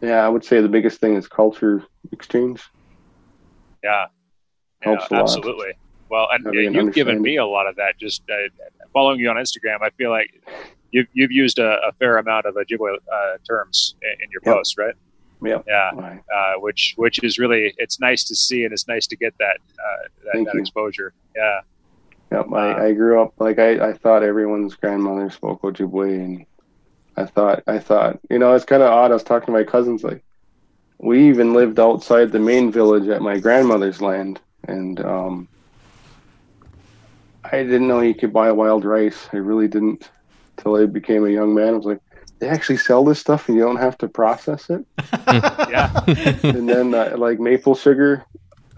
[0.00, 2.62] yeah, I would say the biggest thing is culture exchange.
[3.84, 4.06] yeah,
[4.82, 5.22] yeah, Helps a lot.
[5.22, 5.72] absolutely.
[6.10, 7.98] Well, and Having you've given me a lot of that.
[8.00, 8.48] Just uh,
[8.92, 10.30] following you on Instagram, I feel like
[10.90, 14.54] you've you've used a, a fair amount of Ojibwe uh, terms in, in your Yep.
[14.54, 14.94] posts, right?
[15.42, 15.64] Yep.
[15.66, 16.20] Yeah, Right.
[16.34, 19.58] uh, which which is really it's nice to see and it's nice to get that
[19.78, 21.12] uh, that, that exposure.
[21.36, 21.60] Yeah,
[22.32, 26.46] Yep, Uh, I, I grew up like I, I thought everyone's grandmother spoke Ojibwe, and
[27.16, 29.10] I thought I thought you know it's kind of odd.
[29.10, 30.22] I was talking to my cousins like
[30.98, 35.48] we even lived outside the main village at my grandmother's land, and um,
[37.44, 39.28] I didn't know you could buy wild rice.
[39.32, 40.10] I really didn't
[40.58, 41.68] till I became a young man.
[41.68, 42.00] I was like,
[42.40, 44.84] they actually sell this stuff, and you don't have to process it.
[45.28, 45.90] yeah,
[46.42, 48.24] and then uh, like maple sugar,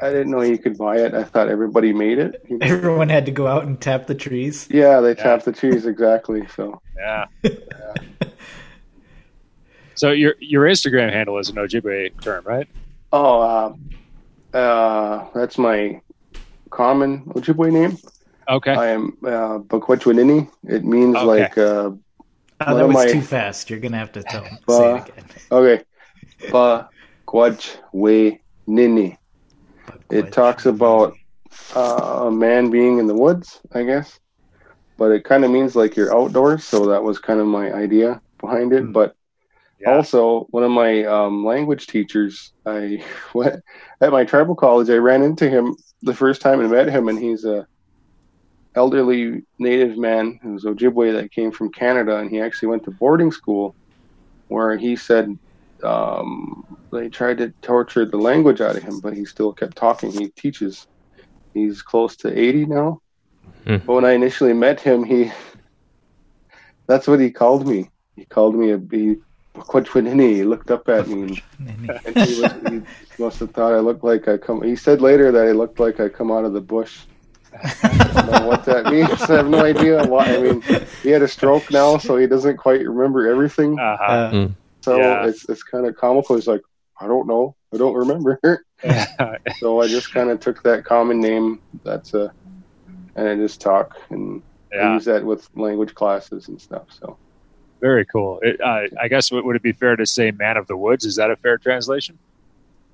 [0.00, 1.14] I didn't know you could buy it.
[1.14, 2.42] I thought everybody made it.
[2.48, 2.66] you know?
[2.66, 4.66] Everyone had to go out and tap the trees.
[4.70, 5.14] Yeah, they Yeah.
[5.14, 6.46] tap the trees exactly.
[6.56, 6.80] So.
[6.96, 7.26] yeah.
[9.94, 12.66] So your your Instagram handle is an Ojibwe term, right?
[13.12, 13.74] Oh,
[14.54, 16.00] uh, uh, that's my
[16.70, 17.98] common Ojibwe name.
[18.48, 18.72] Okay.
[18.72, 20.48] I am uh, bugwajiniinii.
[20.64, 21.26] It means Okay.
[21.26, 21.90] like uh,
[22.60, 23.70] Oh, One that was my- too fast.
[23.70, 25.24] You're gonna have to tell say Uh, it again.
[25.50, 25.82] okay,
[27.26, 29.16] bugwajiniinii.
[30.10, 31.14] it talks about
[31.74, 34.18] uh, a man being in the woods, I guess.
[34.98, 38.20] But it kind of means like you're outdoors, so that was kind of my idea
[38.40, 38.82] behind it.
[38.84, 38.92] Hmm.
[38.92, 39.14] But
[39.80, 39.94] Yeah.
[39.96, 43.02] also, one of my um, language teachers, I
[43.34, 43.62] went
[44.00, 44.90] at my tribal college.
[44.90, 47.66] I ran into him the first time and met him, and he's a
[48.74, 53.32] elderly native man who's Ojibwe that came from Canada, and he actually went to boarding
[53.32, 53.74] school,
[54.48, 55.36] where he said
[55.82, 60.10] um, they tried to torture the language out of him, but he still kept talking.
[60.12, 60.86] He teaches.
[61.52, 63.00] He's close to eighty now.
[63.66, 63.78] Hmm.
[63.78, 65.32] But when I initially met him, he
[66.86, 67.88] that's what he called me.
[68.16, 69.16] He called me a he
[69.56, 70.36] Quachwanini.
[70.36, 74.04] He looked up at me and, and he, was, he must have thought I looked
[74.04, 74.62] like I come.
[74.62, 77.00] He said later that I looked like I come out of the bush.
[77.52, 79.20] I don't know what that means.
[79.22, 80.24] I have no idea why.
[80.34, 80.62] I mean,
[81.02, 83.78] he had a stroke now, so he doesn't quite remember everything.
[83.78, 84.04] Uh-huh.
[84.12, 84.48] Uh,
[84.82, 85.26] So Yeah.
[85.26, 86.36] it's it's kind of comical.
[86.36, 86.62] He's like,
[87.00, 88.38] I don't know, I don't remember.
[89.58, 91.60] so I just kind of took that common name.
[91.84, 92.32] That's a,
[93.16, 94.94] and I just talk and I yeah.
[94.94, 96.86] use that with language classes and stuff.
[96.90, 97.18] So
[97.80, 98.38] Very cool.
[98.42, 101.04] It, uh, I guess would would it be fair to say "man of the woods"?
[101.04, 102.18] Is that a fair translation?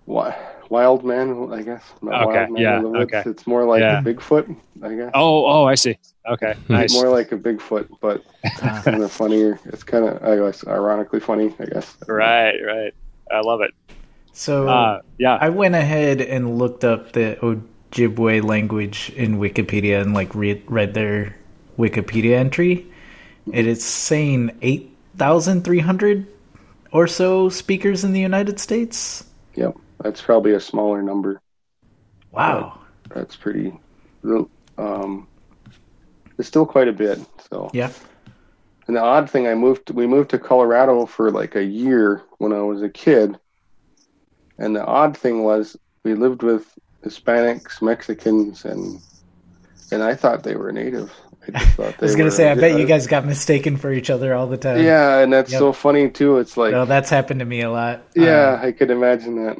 [0.06, 0.36] wi-
[0.70, 1.82] wild man, I guess.
[2.02, 3.12] Not Okay, wild man yeah, the woods.
[3.14, 3.30] okay.
[3.30, 4.00] It's more like Yeah.
[4.00, 5.10] a Bigfoot, I guess.
[5.14, 5.98] Oh, oh, I see.
[6.28, 6.92] Okay, nice.
[6.92, 8.24] More like a Bigfoot, but
[8.58, 9.58] kind of funnier.
[9.66, 11.96] It's kind of, I guess, ironically funny, I guess.
[12.08, 12.92] Right, right.
[13.30, 13.72] I love it.
[14.32, 15.38] so Uh, yeah.
[15.40, 20.94] I went ahead and looked up the Ojibwe language in Wikipedia and like read read
[20.94, 21.36] their
[21.78, 22.86] Wikipedia entry.
[23.52, 26.26] It's saying eight thousand three hundred
[26.92, 29.24] or so speakers in the United States.
[29.54, 29.76] Yep.
[30.02, 31.40] That's probably a smaller number.
[32.30, 32.78] Wow.
[33.14, 33.72] That's pretty,
[34.78, 35.26] um,
[36.38, 37.18] it's still quite a bit.
[37.50, 37.90] So, Yeah.
[38.88, 39.90] And the odd thing, I moved.
[39.90, 43.36] We moved to Colorado for like a year when I was a kid,
[44.58, 46.72] and the odd thing was we lived with
[47.04, 49.00] Hispanics, Mexicans, and
[49.90, 51.12] and I thought they were native.
[51.48, 54.08] I just thought I was gonna say, I bet you guys got mistaken for each
[54.08, 54.84] other all the time.
[54.84, 55.58] Yeah, and that's Yep.
[55.58, 56.38] so funny too.
[56.38, 58.02] It's like, No, that's happened to me a lot.
[58.14, 59.56] yeah, Um, I could imagine that.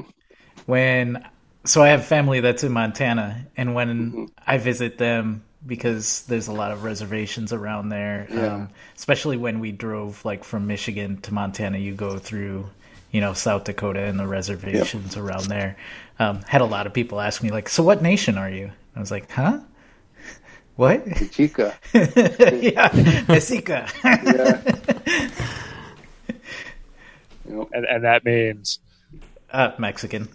[0.66, 1.24] When
[1.64, 4.24] so I have family that's in Montana, and when Mm-hmm.
[4.46, 8.54] I visit them because there's a lot of reservations around there, Yeah.
[8.54, 12.68] um, especially when we drove like from Michigan to Montana, you go through
[13.10, 15.76] you know South Dakota and the reservations around there.
[16.18, 19.00] Um, had a lot of people ask me like, "So what nation are you?" I
[19.00, 19.60] was like, "Huh."
[20.76, 21.06] What?
[21.32, 21.74] Chica.
[21.94, 22.90] yeah,
[23.32, 23.88] Mexica.
[24.04, 25.30] Yeah.
[27.48, 27.68] Yep.
[27.72, 28.78] and, and that means
[29.52, 30.28] uh, Mexican.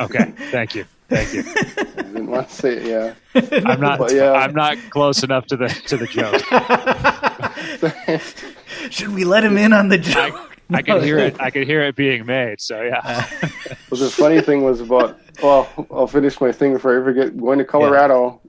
[0.00, 0.32] okay.
[0.50, 0.84] Thank you.
[1.08, 1.44] Thank you.
[1.46, 2.86] I didn't want to say it.
[2.86, 3.14] Yeah.
[3.66, 3.98] I'm not.
[3.98, 4.32] But, yeah.
[4.32, 6.40] I'm not close enough to the to the joke.
[8.90, 10.54] Should we let him in on the joke?
[10.70, 11.36] I can hear it.
[11.40, 12.60] I can hear it being made.
[12.60, 13.28] So yeah.
[13.90, 15.20] Well, the funny thing was about.
[15.42, 17.36] Well, I'll finish my thing before I forget.
[17.36, 18.40] Going to Colorado,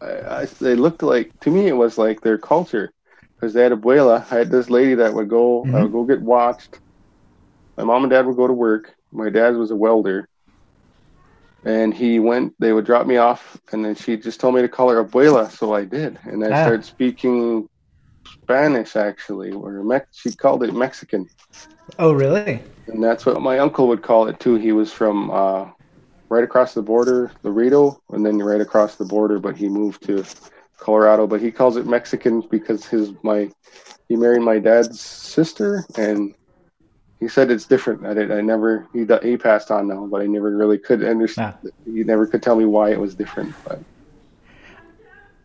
[0.00, 2.92] I, I, they looked like to me it was like their culture
[3.34, 4.24] because they had abuela.
[4.30, 5.64] I had this lady that would go.
[5.74, 6.78] I would go get watched.
[7.76, 8.94] My mom and dad would go to work.
[9.12, 10.28] My dad was a welder,
[11.64, 12.54] and he went.
[12.58, 15.50] They would drop me off, and then she just told me to call her abuela,
[15.50, 16.62] so I did, and I Ah.
[16.62, 17.68] started speaking
[18.42, 21.28] Spanish actually, or Mex- she called it Mexican.
[21.98, 22.62] Oh, really?
[22.88, 24.54] And that's what my uncle would call it too.
[24.54, 25.66] He was from uh,
[26.30, 30.24] right across the border, Laredo, and then right across the border, but he moved to
[30.80, 31.26] Colorado.
[31.26, 33.50] But he calls it Mexican because his my
[34.08, 36.34] he married my dad's sister, and
[37.20, 38.06] he said it's different.
[38.06, 38.30] I did.
[38.30, 41.54] I never he he passed on now, but I never really could understand.
[41.84, 43.54] He never could tell me why it was different.
[43.64, 43.80] But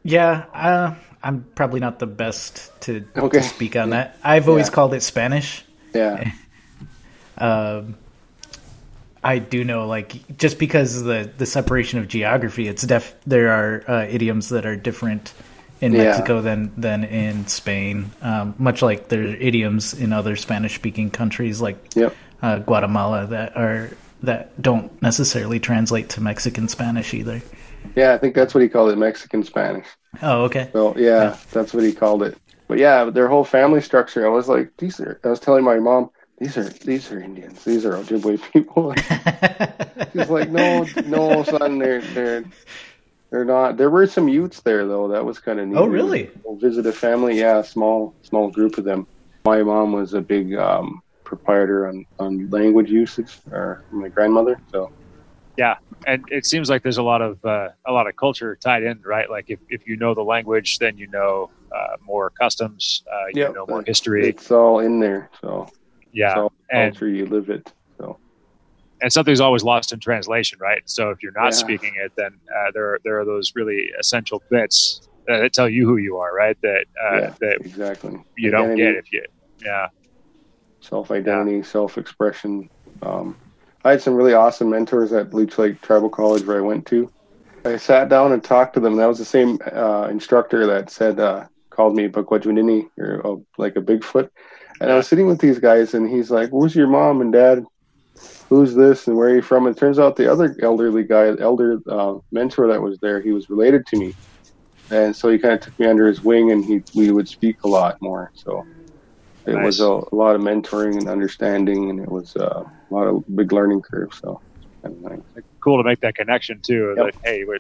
[0.03, 3.39] Yeah, uh, I'm probably not the best to, Okay.
[3.39, 4.17] to speak on that.
[4.23, 4.73] I've always Yeah.
[4.73, 5.63] called it Spanish.
[5.93, 6.31] yeah,
[7.38, 7.95] Um,
[9.23, 13.15] I do know, like, just because of the the separation of geography, it's def.
[13.25, 15.33] There are uh, idioms that are different
[15.84, 16.04] in Yeah.
[16.04, 18.12] Mexico than than in Spain.
[18.22, 23.28] Um, much like there are idioms in other Spanish speaking countries, like yep, uh, Guatemala,
[23.28, 23.89] that are
[24.24, 27.41] that don't necessarily translate to Mexican Spanish either.
[27.96, 28.13] yeah.
[28.13, 29.86] I think that's what he called it, Mexican Spanish.
[30.22, 30.69] Oh, okay.
[30.74, 32.38] So yeah, that's what he called it.
[32.69, 34.26] But yeah, their whole family structure.
[34.26, 35.19] I was like, these are.
[35.26, 37.63] I was telling my mom, these are these are Indians.
[37.65, 38.93] These are Ojibwe people.
[40.13, 42.46] She's like, no, no, son, they're they're
[43.34, 43.78] they're not.
[43.78, 45.08] There were some Utes there though.
[45.08, 45.78] That was kind of neat.
[45.78, 46.30] Oh, really?
[46.46, 47.39] We'll visit a family.
[47.39, 49.08] Yeah, small small group of them.
[49.46, 54.56] My mom was a big um, proprietor on on language usage, or my grandmother.
[54.67, 54.91] So
[55.58, 58.84] Yeah, and it seems like there's a lot of uh, a lot of culture tied
[58.84, 59.28] in, right?
[59.30, 63.39] Like if, if you know the language, then you know uh, more customs, uh, you
[63.39, 63.56] Yep.
[63.56, 64.30] know more history.
[64.30, 65.32] it's all in there.
[65.41, 65.67] So
[66.12, 67.08] Yeah, it's all and culture.
[67.08, 67.74] You live it.
[69.03, 70.81] And something's always lost in translation, right?
[70.85, 71.59] So if you're not Yeah.
[71.59, 75.85] speaking it, then uh, there are, there are those really essential bits that tell you
[75.85, 76.57] who you are, right?
[76.63, 77.33] That uh, Yeah.
[77.41, 78.23] that exactly.
[78.37, 79.23] you don't get if you,
[79.63, 79.87] yeah,
[80.81, 82.69] self identity, self expression.
[83.01, 83.37] Um,
[83.83, 87.11] I had some really awesome mentors at Leech Lake Tribal College where I went to.
[87.65, 88.95] I sat down and talked to them.
[88.95, 93.75] That was the same uh, instructor that said, uh, called me bugwajiniinii, or uh, like
[93.75, 94.29] a Bigfoot.
[94.79, 97.65] And I was sitting with these guys, and he's like, Who's your mom and dad?
[98.49, 99.65] Who's this and where are you from?
[99.65, 103.32] And it turns out the other elderly guy, elder uh, mentor that was there, he
[103.32, 104.15] was related to me.
[104.91, 107.56] And so he kind of took me under his wing, and he we would speak
[107.65, 108.30] a lot more.
[108.36, 108.63] So
[109.45, 113.08] it was a, a lot of mentoring and understanding, and it was uh, a lot
[113.08, 114.10] of big learning curve.
[114.13, 114.39] So,
[114.84, 115.43] kind of nice.
[115.63, 116.93] cool to make that connection too.
[116.95, 117.06] Yep.
[117.08, 117.58] That hey, we're,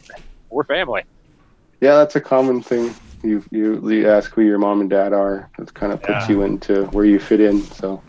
[0.51, 1.01] we're family.
[1.81, 2.95] yeah, that's a common thing.
[3.23, 5.49] You you you ask who your mom and dad are.
[5.57, 6.35] That kind of puts Yeah.
[6.35, 7.71] you into where you fit in.
[7.71, 8.03] So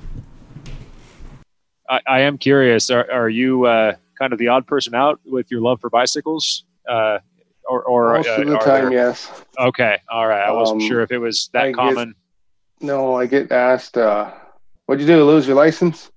[1.88, 2.90] I, I am curious.
[2.90, 6.64] Are, are you uh, kind of the odd person out with your love for bicycles?
[6.88, 7.18] Uh,
[7.68, 9.30] or, or most uh, of the time, there- yes.
[9.58, 10.42] Okay, all right.
[10.46, 12.14] I wasn't Um, sure if it was that I get- common.
[12.80, 14.30] No, I get asked, uh,
[14.86, 15.16] "What'd you do?
[15.18, 16.10] To lose your license?"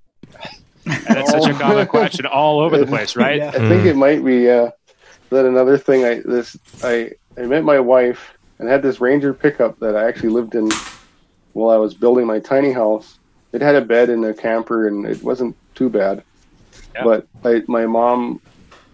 [0.86, 3.38] That's such a common question all over the place, right?
[3.38, 3.49] Yeah.
[3.49, 4.49] I think it might be.
[4.49, 4.71] Uh,
[5.30, 6.03] that another thing.
[6.06, 10.30] I this I I met my wife and had this Ranger pickup that I actually
[10.30, 10.69] lived in
[11.53, 13.19] while I was building my tiny house.
[13.54, 16.24] It had a bed and a camper, and it wasn't too bad.
[16.96, 17.04] Yeah.
[17.04, 18.42] But I, my mom,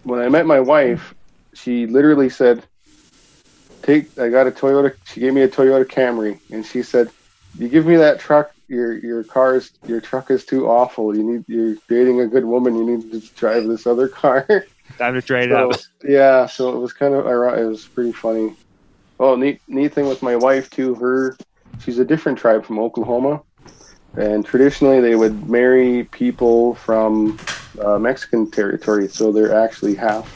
[0.04, 1.14] when I met my wife,
[1.54, 2.62] she literally said,
[3.82, 4.94] "Take." I got a Toyota.
[5.06, 7.10] She gave me a Toyota Camry, and she said,
[7.58, 11.14] "You give me that truck." Your your car is your truck is too awful.
[11.14, 12.74] You need you're dating a good woman.
[12.76, 14.46] You need to drive this other car.
[14.98, 15.80] Time to trade So, up.
[16.02, 17.60] yeah, so it was kind of ironic.
[17.60, 18.54] It was pretty funny.
[19.20, 20.94] Oh, neat neat thing with my wife too.
[20.94, 21.36] Her,
[21.84, 23.42] she's a different tribe from Oklahoma,
[24.16, 27.38] and traditionally they would marry people from
[27.82, 30.26] uh, Mexican territory, so they're actually half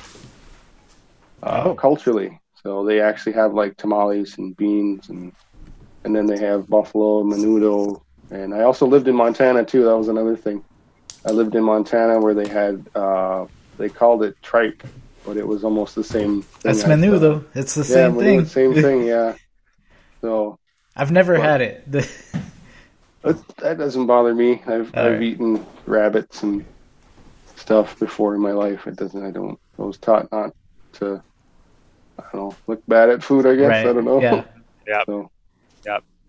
[1.43, 1.75] uh, Oh.
[1.75, 2.41] culturally.
[2.63, 5.33] So they actually have like tamales and beans, and
[6.05, 9.85] and then they have buffalo, menudo, and I also lived in Montana too.
[9.85, 10.65] That was another thing.
[11.25, 13.47] I lived in Montana where they had uh,
[13.79, 14.83] they called it tripe,
[15.25, 16.45] but it was almost the same.
[16.63, 17.41] That's menudo.
[17.41, 17.45] uh.
[17.55, 18.47] It's the yeah, same menu, thing.
[18.47, 19.35] Same thing, yeah.
[20.21, 20.59] So
[20.97, 21.85] I've never But- had it.
[23.29, 24.63] The- that, that doesn't bother me.
[24.67, 25.23] I've All I've right.
[25.23, 26.65] eaten rabbits and
[27.57, 28.87] stuff before in my life.
[28.87, 29.25] It doesn't.
[29.25, 29.59] I don't.
[29.79, 30.55] I was taught not
[30.95, 31.23] to.
[32.19, 32.57] I don't know.
[32.67, 33.47] Look bad at food.
[33.47, 33.87] I guess right.
[33.87, 34.21] I don't know.
[34.21, 34.45] Yeah.
[35.07, 35.31] So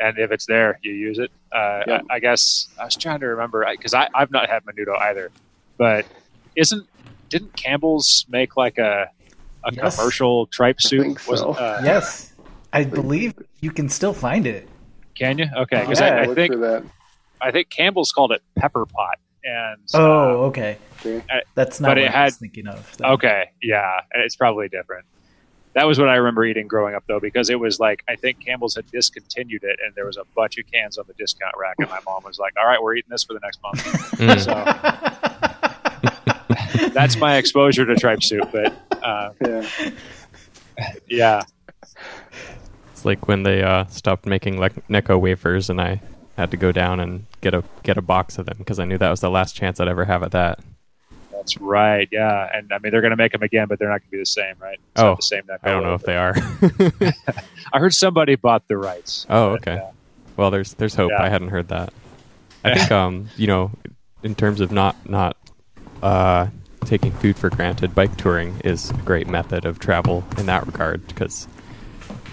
[0.01, 1.29] and if it's there, you use it.
[1.51, 2.01] Uh, Yeah.
[2.09, 5.29] I, I guess I was trying to remember because I, I've not had menudo either,
[5.77, 6.05] but
[6.55, 6.88] isn't
[7.29, 9.09] didn't Campbell's make like a
[9.65, 9.97] a Yes.
[9.97, 11.01] commercial tripe soup?
[11.03, 11.31] think so.
[11.31, 12.33] Wasn't- uh, Yes.
[12.71, 14.67] I believe you can still find it.
[15.19, 15.45] Can you?
[15.55, 16.84] Okay, because Yeah, I, I think that.
[17.41, 19.99] I think Campbell's called it pepper pot, and Oh,
[20.43, 20.77] uh, okay.
[21.05, 21.21] Okay.
[21.55, 22.97] That's not but what it I was had- thinking of.
[22.97, 23.05] though.
[23.13, 25.05] Okay, yeah, and it's probably different.
[25.73, 28.43] That was what I remember eating growing up, though, because it was like I think
[28.43, 31.75] Campbell's had discontinued it, and there was a bunch of cans on the discount rack,
[31.79, 33.84] and my mom was like, "All right, we're eating this for the next month."
[34.19, 34.39] Mm.
[36.82, 38.49] So that's my exposure to tripe soup.
[38.51, 39.69] But uh, Yeah.
[41.08, 41.43] yeah,
[42.99, 46.01] It's like when they uh, stopped making like Necco wafers, and I
[46.35, 48.97] had to go down and get a get a box of them because I knew
[48.97, 50.59] that was the last chance I'd ever have at that.
[51.31, 52.09] that's right.
[52.12, 54.12] Yeah, and I mean they're going to make them again, but they're not going to
[54.12, 54.77] be the same, right?
[54.91, 55.43] It's Oh, the same.
[55.43, 56.33] Necco I don't know if they are.
[57.73, 59.25] I heard somebody bought the rights.
[59.29, 59.77] oh, okay.
[59.77, 59.91] uh,
[60.35, 61.12] Well, there's there's hope.
[61.12, 61.23] Yeah.
[61.23, 61.93] I hadn't heard that.
[62.65, 63.71] I think um you know
[64.23, 65.38] in terms of not not
[66.03, 66.47] uh
[66.83, 71.07] taking food for granted, bike touring is a great method of travel in that regard
[71.07, 71.47] because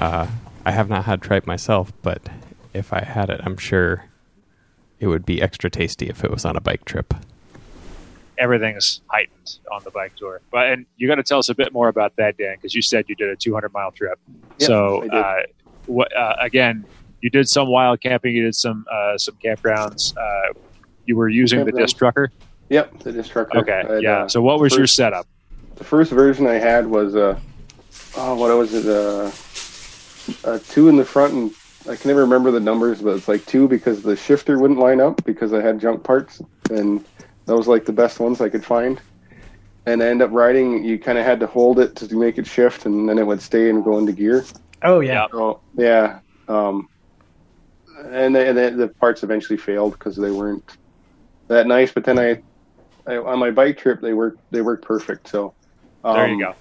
[0.00, 0.26] uh,
[0.66, 2.28] I have not had tripe myself, but
[2.74, 4.06] if I had it, I'm sure
[4.98, 7.14] it would be extra tasty if it was on a bike trip.
[8.36, 10.40] everything's heightened on the bike tour.
[10.50, 12.82] But and you got to tell us a bit more about that, Dan, because you
[12.82, 14.18] said you did a 200 mile trip.
[14.58, 15.42] Yep, so uh,
[15.86, 16.84] what uh, again?
[17.22, 18.34] You did some wild camping.
[18.34, 20.16] You did some uh, some campgrounds.
[20.16, 20.52] Uh,
[21.06, 22.32] you were using the disc trucker.
[22.70, 22.98] Yep.
[23.04, 23.58] The disc trucker.
[23.58, 24.22] Okay, I had, yeah.
[24.22, 25.28] uh, so what was your setup?
[25.76, 27.38] the first version I had was uh,
[28.16, 28.84] oh, what was it?
[30.44, 31.54] Uh, two in the front, and
[31.88, 35.00] I can never remember the numbers, but it's like two because the shifter wouldn't line
[35.00, 37.04] up because I had junk parts, and
[37.46, 39.00] that was like the best ones I could find.
[39.86, 40.84] And I end up riding.
[40.84, 43.40] You kind of had to hold it to make it shift, and then it would
[43.40, 44.44] stay and go into gear.
[44.82, 45.26] Oh yeah.
[45.32, 46.88] Oh yeah, um,
[48.04, 50.76] and, the, and the, the parts eventually failed because they weren't
[51.48, 51.92] that nice.
[51.92, 52.42] But then I,
[53.06, 55.28] I, on my bike trip, they worked they worked perfect.
[55.28, 55.54] So
[56.02, 56.54] um, There you go.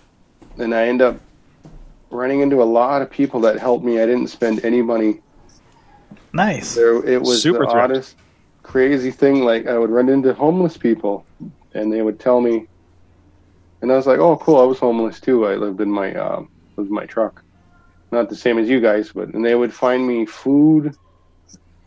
[0.58, 1.20] And I end up
[2.16, 4.02] running into a lot of people that helped me.
[4.02, 5.22] I didn't spend any money.
[6.34, 6.76] Nice.
[6.76, 7.78] There, it was Super the thrift.
[7.78, 8.16] oddest,
[8.64, 9.44] crazy thing.
[9.44, 11.26] Like I would run into homeless people,
[11.74, 12.68] and they would tell me,
[13.82, 14.60] and I was like, "Oh, cool!
[14.60, 15.46] I was homeless too.
[15.46, 17.42] I lived in my um, lived in my truck,
[18.12, 20.96] not the same as you guys, but." And they would find me food,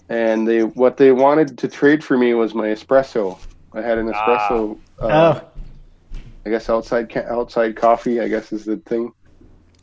[0.08, 3.38] and they what they wanted to trade for me was my espresso.
[3.74, 4.78] I had an espresso.
[4.98, 5.48] Uh, oh,
[6.46, 8.18] I guess outside outside coffee.
[8.20, 9.12] I guess is the thing.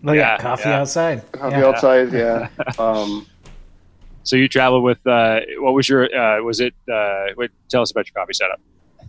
[0.06, 0.80] Look Yeah, at coffee yeah.
[0.82, 1.32] outside.
[1.32, 1.66] Coffee Yeah.
[1.68, 2.48] outside, yeah.
[2.80, 3.26] Um,
[4.24, 6.74] So you travel with uh, what was your uh, was it?
[6.92, 8.60] Uh, what, tell us about your coffee setup.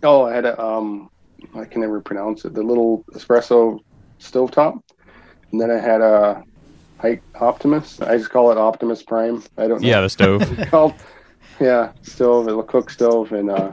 [0.03, 1.09] oh, I had a um,
[1.55, 2.53] I can never pronounce it.
[2.53, 3.79] The little espresso
[4.19, 4.79] stovetop,
[5.51, 6.43] and then I had a
[6.99, 7.99] Hike Optimus.
[8.01, 9.43] I just call it Optimus Prime.
[9.57, 9.87] I don't know.
[9.87, 10.41] Yeah, the stove.
[10.69, 10.93] Called
[11.59, 13.71] yeah stove, a cook stove, and uh,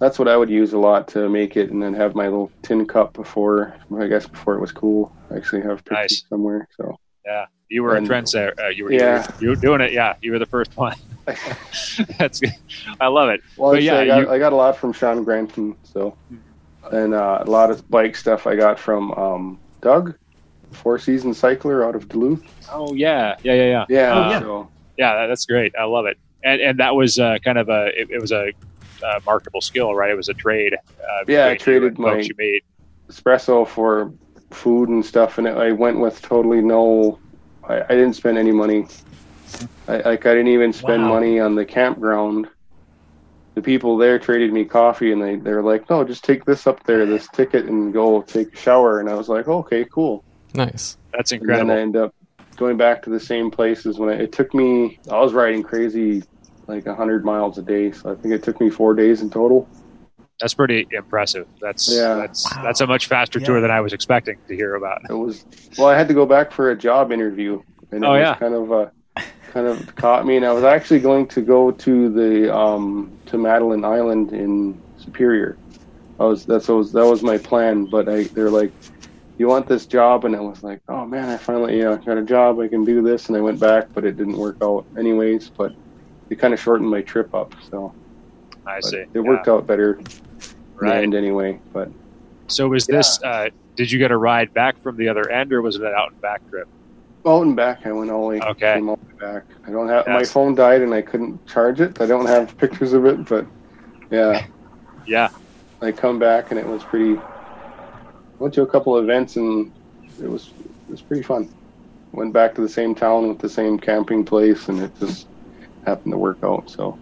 [0.00, 2.50] that's what I would use a lot to make it, and then have my little
[2.62, 3.76] tin cup before.
[3.96, 5.15] I guess before it was cool.
[5.30, 6.24] I actually have pictures Nice.
[6.28, 6.68] somewhere.
[6.76, 8.58] So Yeah, you were And- a trendsetter.
[8.58, 9.26] Uh, you were Yeah.
[9.26, 9.92] you, were, you were doing it.
[9.92, 10.94] Yeah, you were the first one.
[12.18, 12.52] That's good.
[13.00, 13.40] I love it.
[13.56, 16.16] Well, But yeah, I got you- I got a lot from Sean Granton, so
[16.92, 20.14] and uh, a lot of bike stuff I got from um, Doug,
[20.70, 22.44] Four Season Cycler out of Duluth.
[22.72, 23.84] Oh yeah, yeah, yeah, yeah.
[23.88, 24.40] Yeah, Oh, yeah.
[24.40, 25.74] So, Yeah, that's great.
[25.76, 26.16] I love it.
[26.44, 28.52] And and that was uh, kind of a it, it was a
[29.04, 30.10] uh, marketable skill, right?
[30.10, 30.74] It was a trade.
[30.74, 32.62] Uh, Yeah, I traded my- you made.
[33.10, 34.12] espresso for
[34.52, 37.18] food and stuff, and I went with totally no.
[37.68, 38.86] I, I didn't spend any money.
[39.88, 41.08] I, like I didn't even spend Wow.
[41.10, 42.48] money on the campground.
[43.54, 46.82] The people there traded me coffee, and they they're like, "No, just take this up
[46.84, 50.24] there, this ticket, and go take a shower." And I was like, "Okay, cool."
[50.54, 50.96] nice.
[51.12, 51.70] That's And incredible.
[51.70, 52.12] then I end up
[52.56, 54.98] going back to the same places when I, it took me.
[55.10, 56.22] I was riding crazy,
[56.68, 57.92] like hundred miles a day.
[57.92, 59.68] So I think it took me four days in total.
[60.40, 61.46] That's pretty impressive.
[61.60, 62.14] That's Yeah.
[62.14, 62.62] that's Wow.
[62.64, 63.46] that's a much faster Yeah.
[63.46, 64.98] tour than I was expecting to hear about.
[65.08, 65.44] It was
[65.78, 65.88] well.
[65.88, 67.60] I had to go back for a job interview,
[67.92, 68.34] and it Oh, was yeah.
[68.34, 68.86] kind of uh,
[69.52, 70.36] kind of caught me.
[70.36, 75.58] And I was actually going to go to the um, to Madeline Island in Superior.
[76.18, 77.86] I was that's was that was my plan.
[77.86, 78.74] But I they're like,
[79.38, 82.22] you want this job, and I was like, oh man, I finally yeah got a
[82.22, 82.60] job.
[82.60, 85.50] I can do this, and I went back, but it didn't work out anyways.
[85.56, 85.72] But
[86.28, 87.94] it kind of shortened my trip up, so
[88.66, 89.04] I see.
[89.14, 89.98] it worked out better
[90.78, 91.02] Right.
[91.02, 91.58] end anyway.
[91.72, 91.88] But
[92.48, 93.18] So was this?
[93.22, 95.92] Uh, did you get a ride back from the other end, or was it an
[95.96, 96.68] out and back trip?
[97.26, 98.40] Out and back, I went all the way.
[98.40, 98.74] Okay.
[98.74, 99.44] came all the way back.
[99.66, 102.00] I don't have my phone died and I couldn't charge it.
[102.00, 103.46] I don't have pictures of it, but
[104.10, 104.46] yeah,
[105.06, 105.28] Yeah.
[105.82, 107.20] I come back and it was pretty.
[108.38, 109.72] Went to a couple events and
[110.22, 111.48] it was it was pretty fun.
[112.12, 115.26] Went back to the same town with the same camping place and it just
[115.84, 116.70] happened to work out.
[116.70, 116.98] So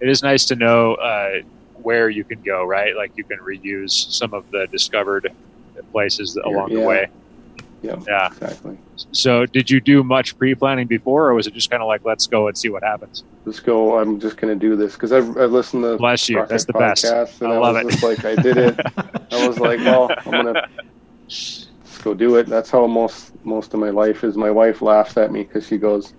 [0.00, 1.30] It is nice to know uh,
[1.74, 2.94] where you can go, right?
[2.96, 5.28] Like you can reuse some of the discovered
[5.92, 7.08] places along the way.
[7.82, 8.28] yeah, Yeah.
[8.28, 8.78] exactly.
[9.12, 12.26] So, did you do much pre-planning before, or was it just kind of like, let's
[12.26, 13.24] go and see what happens?
[13.44, 13.98] Let's go.
[13.98, 16.44] I'm just gonna do this because I've, I've listened to Bless you.
[16.48, 17.04] That's the best.
[17.04, 17.90] and I I, love was it.
[17.90, 18.80] just like I did it.
[19.32, 20.56] I was like, well, I'm gonna
[21.28, 21.68] just
[22.02, 22.46] go do it.
[22.46, 24.36] That's how most most of my life is.
[24.36, 26.14] My wife laughs at me because she goes,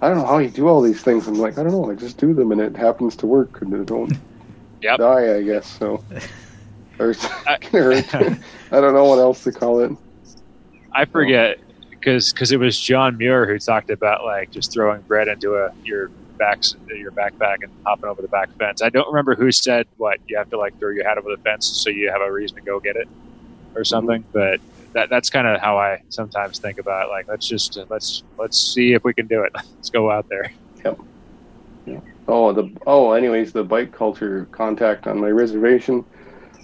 [0.00, 1.26] I don't know how you do all these things.
[1.26, 1.90] I'm like, I don't know.
[1.90, 4.12] I just do them, and it happens to work, and it don't
[4.82, 4.98] Yep.
[4.98, 5.36] die.
[5.36, 6.02] I guess so.
[7.00, 7.14] Or
[7.46, 7.92] I- or-
[8.72, 9.92] I don't know what else to call it.
[10.92, 11.58] I forget
[11.90, 16.08] because it was John Muir who talked about like just throwing bread into a your
[16.38, 18.82] backs your backpack and hopping over the back fence.
[18.82, 21.42] I don't remember who said what you have to like throw your hat over the
[21.42, 23.08] fence so you have a reason to go get it
[23.74, 23.84] or mm-hmm.
[23.84, 24.24] something.
[24.32, 24.60] But
[24.94, 27.10] that that's kind of how I sometimes think about it.
[27.10, 29.52] Like let's just let's let's see if we can do it.
[29.54, 30.50] Let's go out there.
[32.28, 36.04] Oh, the oh, anyways, the bike culture contact on my reservation.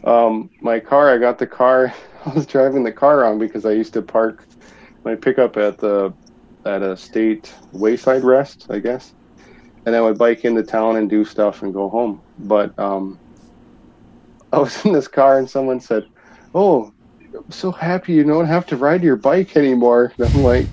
[0.05, 1.93] Um, my car, I got the car.
[2.27, 4.47] I was driving the car around because I used to park
[5.05, 6.13] my pickup at the
[6.67, 9.15] at a state wayside rest, I guess,
[9.87, 12.23] and then I would bike into town and do stuff and go home.
[12.39, 13.19] But um,
[14.53, 16.05] I was in this car and someone said,
[16.55, 16.94] "Oh,
[17.35, 20.67] I'm so happy you don't have to ride your bike anymore." And I'm like,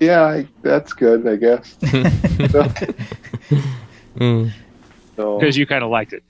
[0.00, 1.76] "Yeah, I, that's good, I guess."
[4.16, 4.52] Mm.
[5.16, 6.22] So Because you kind of liked it.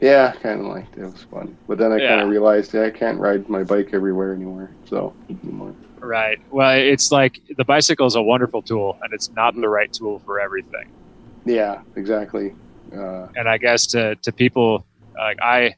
[0.00, 1.02] Yeah, kind of liked it.
[1.02, 1.56] It was fun.
[1.66, 4.70] But then I kind of realized yeah, I can't ride my bike everywhere anymore.
[4.84, 5.74] So, anymore.
[5.98, 6.40] Right.
[6.50, 10.18] Well, it's like the bicycle is a wonderful tool, and it's not the right tool
[10.26, 10.90] for everything.
[11.44, 12.54] yeah, exactly.
[12.94, 14.84] Uh, and I guess to, to people
[15.16, 15.76] like I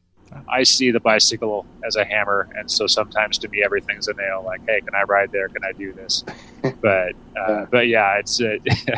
[0.52, 4.44] I see the bicycle as a hammer, and so sometimes to me everything's a nail.
[4.44, 5.48] Like, hey, can I ride there?
[5.48, 6.24] Can I do this?
[6.82, 7.66] But uh, Yeah.
[7.70, 8.56] but yeah, it's uh,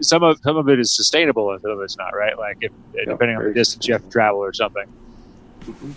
[0.00, 2.16] some of some of it is sustainable, and some of it's not.
[2.16, 2.38] Right?
[2.38, 2.72] Like if
[3.06, 4.84] depending on the distance you have to travel or something.
[5.66, 5.94] Mhm.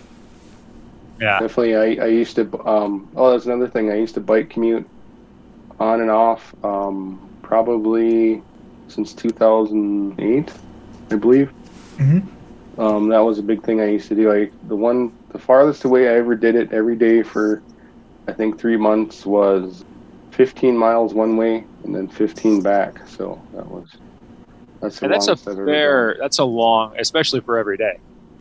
[1.19, 1.39] Yeah.
[1.39, 2.67] definitely, I, I used to.
[2.67, 3.91] Um, oh, that's another thing.
[3.91, 4.89] I used to bike commute
[5.79, 8.41] on and off, um, probably
[8.87, 10.51] since 2008,
[11.11, 11.51] I believe.
[11.97, 12.27] Mhm.
[12.77, 14.31] Um, that was a big thing I used to do.
[14.31, 17.61] I the one the farthest away I ever did it every day for
[18.27, 19.83] I think three months was
[20.31, 23.07] 15 miles one way and then 15 back.
[23.09, 23.87] So that was
[24.81, 26.17] that's the And that's a longest I've fair.
[26.19, 27.99] That's a long, especially for every day.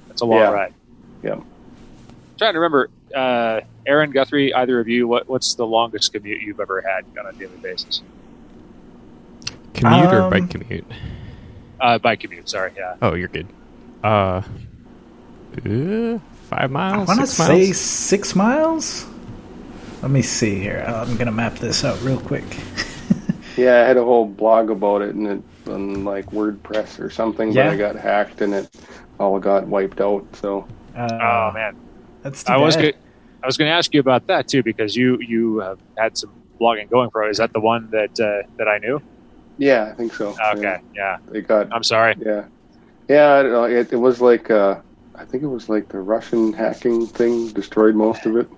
[0.08, 0.50] That's a long Yeah.
[0.50, 0.74] ride.
[1.22, 1.40] Yeah.
[2.38, 4.54] trying to remember, uh, Aaron Guthrie.
[4.54, 8.00] Either of you, what, what's the longest commute you've ever had on a daily basis?
[9.74, 10.86] Commute or Um, bike commute?
[11.78, 12.48] Uh, bike commute.
[12.48, 12.72] Sorry.
[12.76, 12.94] Yeah.
[13.02, 13.46] Oh, you're good.
[14.02, 14.42] Uh,
[15.66, 17.08] uh five I miles.
[17.08, 17.76] want to six say miles.
[17.80, 19.06] six miles.
[20.02, 20.84] Let me see here.
[20.86, 22.44] I'm gonna map this out real quick.
[23.56, 27.52] Yeah, I had a whole blog about it and it on like WordPress or something,
[27.52, 27.64] Yeah.
[27.64, 28.70] but I got hacked and it
[29.18, 30.24] all got wiped out.
[30.36, 31.76] So Uh, oh man,
[32.22, 32.82] that's too I was bad.
[32.82, 32.96] good.
[33.42, 36.32] I was going to ask you about that too because you you have had some
[36.58, 37.30] blogging going for it.
[37.32, 39.02] Is that the one that uh, that I knew?
[39.58, 40.34] yeah, I think so.
[40.54, 40.78] Okay.
[40.94, 41.18] Yeah.
[41.32, 42.14] Yeah, it got I'm sorry.
[42.18, 42.44] yeah,
[43.10, 43.34] yeah.
[43.34, 43.64] I don't know.
[43.64, 44.80] It, it was like uh,
[45.14, 48.48] I think it was like the Russian hacking thing destroyed most of it.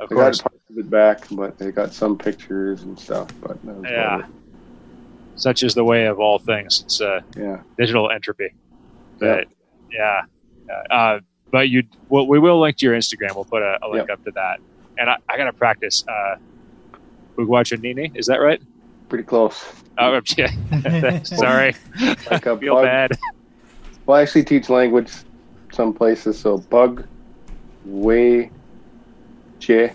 [0.00, 0.40] Of I got course.
[0.42, 3.28] parts of it back, but they got some pictures and stuff.
[3.40, 4.26] But that was Yeah.
[5.36, 6.82] Such is the way of all things.
[6.84, 8.54] It's uh, yeah, digital entropy.
[9.18, 9.46] But
[9.92, 10.22] yeah,
[10.66, 10.82] yeah.
[10.90, 11.20] Uh,
[11.50, 13.34] but you, well, we will link to your Instagram.
[13.34, 14.60] We'll put a, a link up to that.
[14.98, 16.04] And I, I got to practice.
[16.08, 16.36] Uh,
[17.38, 18.60] Nini, is that right?
[19.08, 19.64] pretty close.
[19.98, 21.22] Oh, yeah.
[21.22, 21.74] Sorry,
[22.30, 22.84] Like a feel bug.
[22.84, 23.10] bad.
[24.06, 25.12] Well, I actually teach language
[25.72, 26.38] some places.
[26.38, 27.06] So bug,
[27.84, 28.50] way,
[29.58, 29.92] je,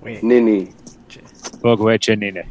[0.00, 0.72] Wait, nini.
[1.62, 2.46] bugwajiniinii.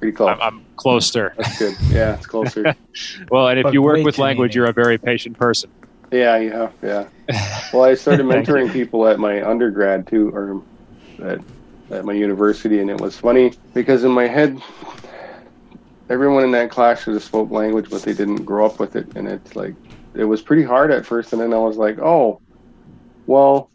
[0.00, 0.38] Pretty close.
[0.40, 1.34] I'm, I'm closer.
[1.36, 1.74] That's good.
[1.90, 2.74] Yeah, it's closer.
[3.28, 4.18] Well, and if you work with bugwajiniinii.
[4.20, 5.68] language, you're a very patient person.
[6.12, 7.08] yeah, yeah, yeah.
[7.72, 10.62] Well, I started mentoring people at my undergrad too, or
[11.20, 11.40] at,
[11.90, 14.60] at my university, and it was funny because in my head,
[16.08, 19.08] everyone in that class should have spoke language, but they didn't grow up with it,
[19.16, 19.74] and it's like
[20.14, 22.40] it was pretty hard at first, and then I was like, oh,
[23.26, 23.70] well.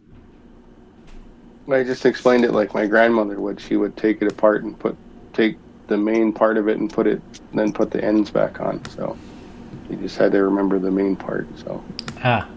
[1.71, 3.59] I just explained it like my grandmother would.
[3.59, 4.97] She would take it apart and put
[5.33, 5.55] take
[5.87, 7.21] the main part of it and put it,
[7.53, 8.83] then put the ends back on.
[8.85, 9.15] So
[9.87, 11.47] you just had to remember the main part.
[11.59, 11.83] So
[12.23, 12.49] ah,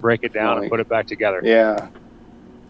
[0.00, 1.88] Break it down and put it back together, yeah.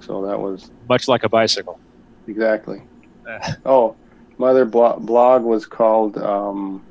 [0.00, 1.78] So that was much like a bicycle.
[2.26, 2.82] exactly.
[3.28, 3.96] Uh, Oh,
[4.38, 6.82] my other blog, blog was called um,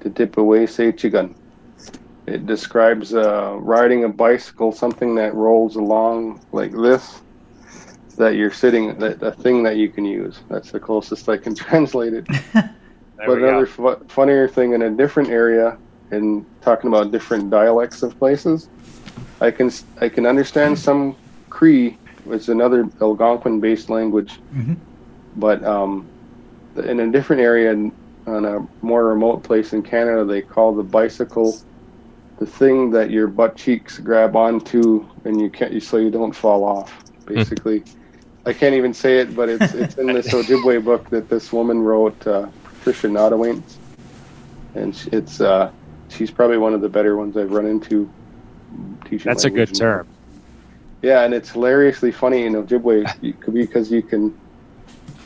[0.00, 1.34] "The Dip Away Seichigun."
[2.26, 7.20] It describes uh, riding a bicycle, something that rolls along like this,
[8.16, 10.40] that you're sitting, that a thing that you can use.
[10.48, 12.26] That's the closest I can translate it.
[12.52, 15.78] but another fu- funnier thing in a different area,
[16.10, 18.68] in talking about different dialects of places,
[19.40, 19.70] I can
[20.00, 21.14] I can understand some
[21.48, 24.76] Cree, which is another Algonquin-based language, Mhm.
[25.36, 26.06] but um,
[26.76, 27.92] in a different area, in-
[28.26, 31.56] on a more remote place in Canada, they call the bicycle
[32.38, 36.64] the thing that your butt cheeks grab onto, and you can't, so you don't fall
[36.64, 37.04] off.
[37.26, 37.84] Basically,
[38.46, 41.80] I can't even say it, but it's it's in this Ojibwe book that this woman
[41.80, 43.80] wrote, uh, Patricia Ningewance,
[44.74, 45.72] and it's uh,
[46.10, 48.10] she's probably one of the better ones I've run into.
[49.06, 50.08] Teaching That's a good term.
[51.02, 53.06] yeah, and it's hilariously funny in Ojibwe
[53.52, 54.36] because you can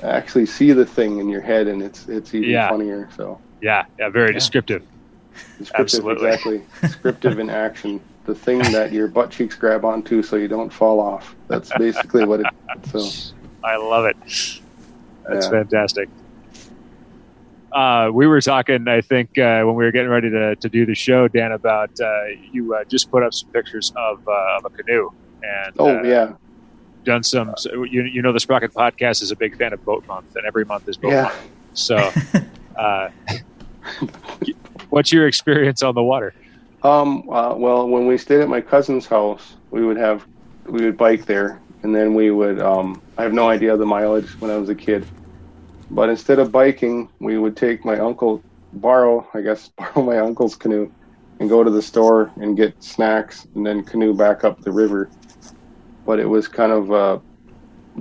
[0.02, 2.68] actually see the thing in your head, and it's it's even Yeah.
[2.68, 3.08] funnier.
[3.16, 4.38] So Yeah, yeah, very Yeah.
[4.38, 4.82] descriptive.
[5.58, 6.28] Descriptive, Absolutely.
[6.28, 8.00] exactly, descriptive in action.
[8.24, 11.34] The thing that your butt cheeks grab onto, so you don't fall off.
[11.48, 12.46] That's basically what it.
[12.86, 13.08] So
[13.64, 14.16] I love it.
[15.28, 15.50] That's Yeah.
[15.50, 16.08] fantastic.
[17.72, 20.84] Uh, we were talking, I think, uh, when we were getting ready to, to do
[20.84, 24.64] the show, Dan, about uh, you uh, just put up some pictures of, uh, of
[24.64, 25.08] a canoe
[25.42, 26.32] and oh uh, yeah,
[27.04, 27.54] done some.
[27.56, 30.44] So you, you know, the Sprocket Podcast is a big fan of Boat Month, and
[30.46, 31.22] every month is Boat yeah.
[31.22, 31.50] Month.
[31.74, 32.12] So,
[32.76, 33.08] uh,
[34.90, 36.34] what's your experience on the water?
[36.82, 37.28] Um.
[37.28, 40.26] Uh, well, when we stayed at my cousin's house, we would have
[40.66, 42.60] we would bike there, and then we would.
[42.60, 43.02] Um.
[43.18, 45.06] I have no idea the mileage when I was a kid,
[45.90, 50.56] but instead of biking, we would take my uncle borrow, I guess, borrow my uncle's
[50.56, 50.90] canoe,
[51.38, 55.10] and go to the store and get snacks, and then canoe back up the river.
[56.06, 57.20] But it was kind of a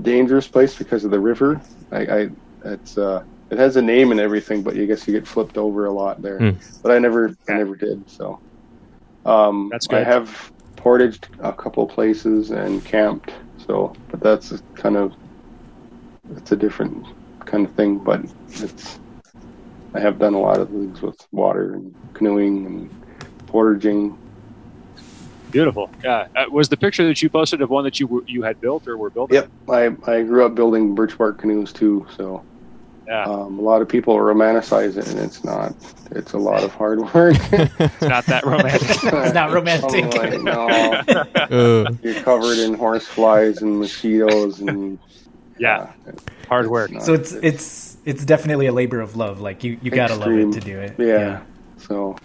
[0.01, 1.59] dangerous place because of the river.
[1.91, 2.29] I, I
[2.65, 5.85] it's uh, it has a name and everything, but you guess you get flipped over
[5.85, 6.37] a lot there.
[6.37, 6.49] Hmm.
[6.83, 8.09] But I never, I never did.
[8.09, 8.39] So,
[9.25, 13.31] um, That's I have portaged a couple places and camped.
[13.65, 15.13] So, but that's kind of
[16.35, 17.05] it's a different
[17.45, 17.97] kind of thing.
[17.99, 18.99] But it's
[19.93, 22.89] I have done a lot of things with water and canoeing and
[23.47, 24.17] portaging.
[25.51, 25.89] Beautiful.
[26.03, 26.27] Yeah.
[26.35, 28.87] Uh, was the picture that you posted of one that you were, you had built
[28.87, 29.35] or were building?
[29.35, 32.05] Yep, I I grew up building birch bark canoes too.
[32.15, 32.43] So
[33.09, 33.23] Yeah.
[33.23, 35.73] Um, a lot of people romanticize it, and it's not.
[36.11, 37.35] It's a lot of hard work.
[37.51, 38.89] It's not that romantic.
[39.03, 40.05] It's not romantic.
[40.05, 44.99] I'm like, no, Uh, you're covered in horse flies and mosquitoes, and
[45.57, 45.91] yeah,
[46.47, 46.91] hard work.
[46.91, 49.41] not- So it's it's it's definitely a labor of love.
[49.41, 50.95] Like you, you gotta love it to do it.
[50.99, 51.41] yeah.
[51.77, 52.15] So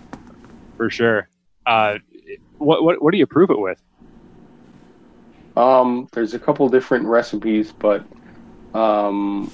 [0.77, 1.29] for sure.
[1.65, 1.97] Uh,
[2.59, 3.81] what what what do you prove it with?
[5.57, 8.05] Um, there's a couple different recipes, but
[8.75, 9.51] um,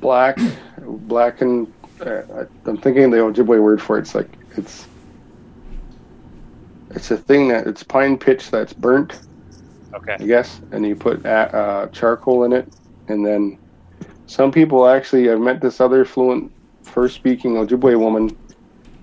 [0.00, 0.38] black,
[0.80, 1.74] black and
[2.04, 2.22] uh,
[2.66, 4.02] I'm thinking the Ojibwe word for it.
[4.02, 4.88] It's like it's
[6.94, 9.22] it's a thing that it's pine pitch that's burnt,
[9.96, 10.18] Okay.
[10.20, 12.72] I guess, and you put a- uh, charcoal in it,
[13.08, 13.58] and then
[14.26, 15.30] some people actually.
[15.30, 16.52] I've met this other fluent,
[16.84, 18.36] first speaking Ojibwe woman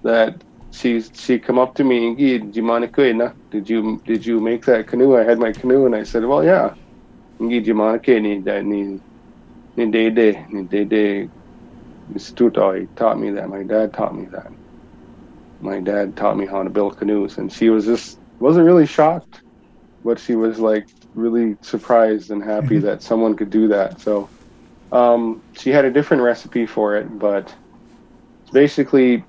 [0.03, 3.33] that she she come up to me and "Gee, did you?
[3.51, 5.17] Did you did you make that canoe?
[5.17, 6.75] I had my canoe and I said, well, yeah.
[7.39, 9.03] Do you
[9.77, 11.29] mind ni that ni ni day day ni day day.
[12.11, 13.49] Instituto, he taught me that.
[13.49, 14.47] My dad taught me that.
[15.59, 19.41] My dad taught me how to build canoes, and she was just wasn't really shocked,
[20.03, 23.99] but she was like really surprised and happy that someone could do that.
[24.01, 24.31] So
[24.91, 27.55] um, she had a different recipe for it, but
[28.43, 29.25] it's basically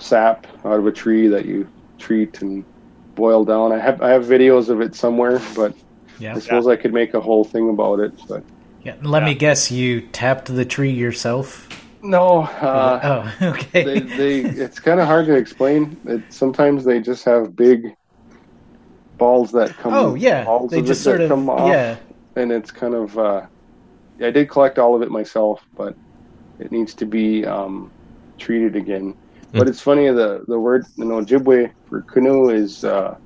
[0.00, 1.68] sap out of a tree that you
[1.98, 2.64] treat and
[3.16, 3.72] boil down.
[3.72, 5.74] I have I have videos of it somewhere, but
[6.18, 6.34] Yeah.
[6.34, 8.12] I suppose I could make a whole thing about it.
[8.28, 8.44] But
[8.88, 8.96] Yeah.
[9.02, 9.70] Let me guess.
[9.70, 11.68] You tapped the tree yourself.
[12.02, 13.00] no, uh,
[13.40, 13.84] oh, okay.
[13.84, 15.96] they, they it's kind of hard to explain.
[16.06, 17.94] It, sometimes they just have big
[19.18, 19.92] balls that come.
[19.92, 20.44] oh yeah.
[20.44, 21.96] balls They of just that sort of come off, yeah.
[22.36, 23.18] and it's kind of.
[23.18, 23.46] Uh,
[24.20, 25.94] I did collect all of it myself, but
[26.58, 27.90] it needs to be um,
[28.38, 29.14] treated again.
[29.52, 33.16] But it's funny the the word you know Ojibwe for canoe is uh,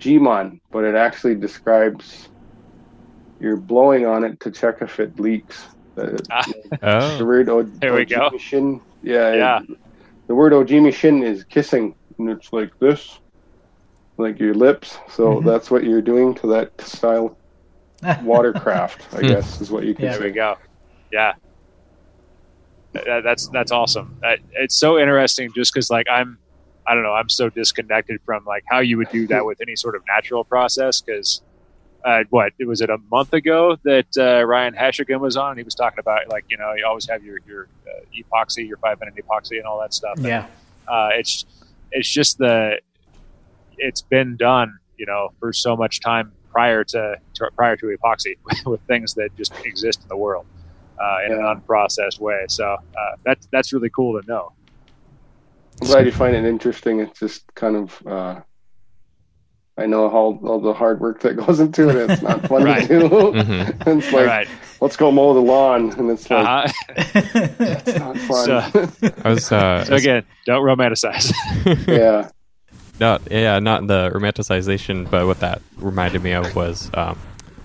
[0.00, 2.28] Gmon, but it actually describes
[3.40, 5.64] you're blowing on it to check if it leaks.
[5.96, 6.42] The, Ah.
[6.42, 8.30] the oh, word o- There we go.
[8.30, 9.60] Ojimishin, yeah, Yeah.
[9.62, 9.78] it-
[10.28, 13.18] the word Ojimishin is kissing, and it's like this,
[14.18, 14.98] like your lips.
[15.08, 15.44] So Mhm.
[15.44, 17.38] that's what you're doing to that style
[18.22, 19.26] watercraft, I Hmm.
[19.28, 20.16] guess, is what you can Yeah.
[20.18, 20.56] There we go.
[21.10, 21.32] Yeah.
[22.94, 24.18] That- that's that's awesome.
[24.24, 26.38] Uh, It's so interesting, just because like I'm,
[26.86, 29.76] I don't know, I'm so disconnected from like how you would do that with any
[29.76, 31.00] sort of natural process.
[31.02, 31.42] Because
[32.04, 35.50] uh, what was it a month ago that uh, Ryan Hashigan was on?
[35.50, 38.66] And He was talking about like you know you always have your your uh, epoxy,
[38.68, 40.16] your five minute epoxy, and all that stuff.
[40.18, 40.46] And, Yeah.
[40.88, 41.44] uh, it's
[41.92, 42.80] it's just the
[43.78, 48.34] it's been done you know for so much time prior to, to prior to epoxy
[48.66, 50.46] with things that just exist in the world
[51.00, 51.50] uh, in Yeah.
[51.52, 52.76] an unprocessed way so uh,
[53.24, 54.52] that's that's really cool to know
[55.80, 56.98] I'm glad you find it interesting.
[56.98, 58.40] It's just kind of, uh,
[59.78, 62.10] I know how all the hard work that goes into it.
[62.10, 62.86] It's not fun Right.
[62.88, 63.08] to do.
[63.08, 63.86] Mhm.
[63.98, 64.48] it's like, right
[64.80, 66.72] let's go mow the lawn, and it's like, uh-huh.
[66.96, 68.44] it's not fun.
[68.46, 71.32] So- I was uh, so again don't romanticize
[71.86, 72.30] yeah.
[73.00, 77.18] not yeah, not the romanticization, but what that reminded me of was um,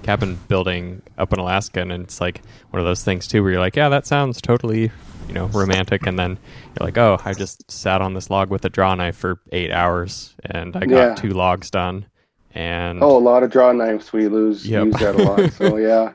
[0.04, 3.60] cabin building up in Alaska, and it's like one of those things too, where you're
[3.62, 4.91] like, yeah, that sounds totally,
[5.28, 6.32] you know, romantic, and then
[6.80, 9.72] you're like, oh, I just sat on this log with a draw knife for eight
[9.72, 11.16] hours, and I got Yeah.
[11.16, 12.06] two logs done,
[12.54, 14.14] and Oh, a lot of draw knives.
[14.14, 14.86] We lose Yep.
[14.86, 15.51] use that a lot.
[15.58, 16.14] So yeah,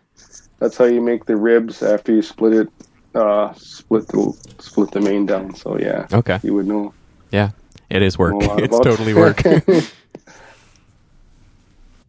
[0.60, 2.68] that's how you make the ribs after you split it.
[3.14, 5.54] Uh, split the split the main down.
[5.54, 6.92] So yeah, okay, you would know.
[7.30, 7.50] Yeah,
[7.90, 8.34] it is work.
[8.34, 9.42] know a lot It's totally work.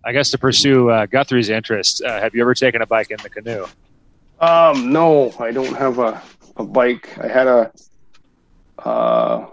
[0.06, 3.18] I guess to pursue uh, guthrie's interest uh, have you ever taken a bike in
[3.24, 3.66] the canoe
[4.41, 6.22] um, no, I don't have a
[6.56, 7.18] a bike.
[7.20, 7.72] I had a.
[8.78, 9.47] Uh,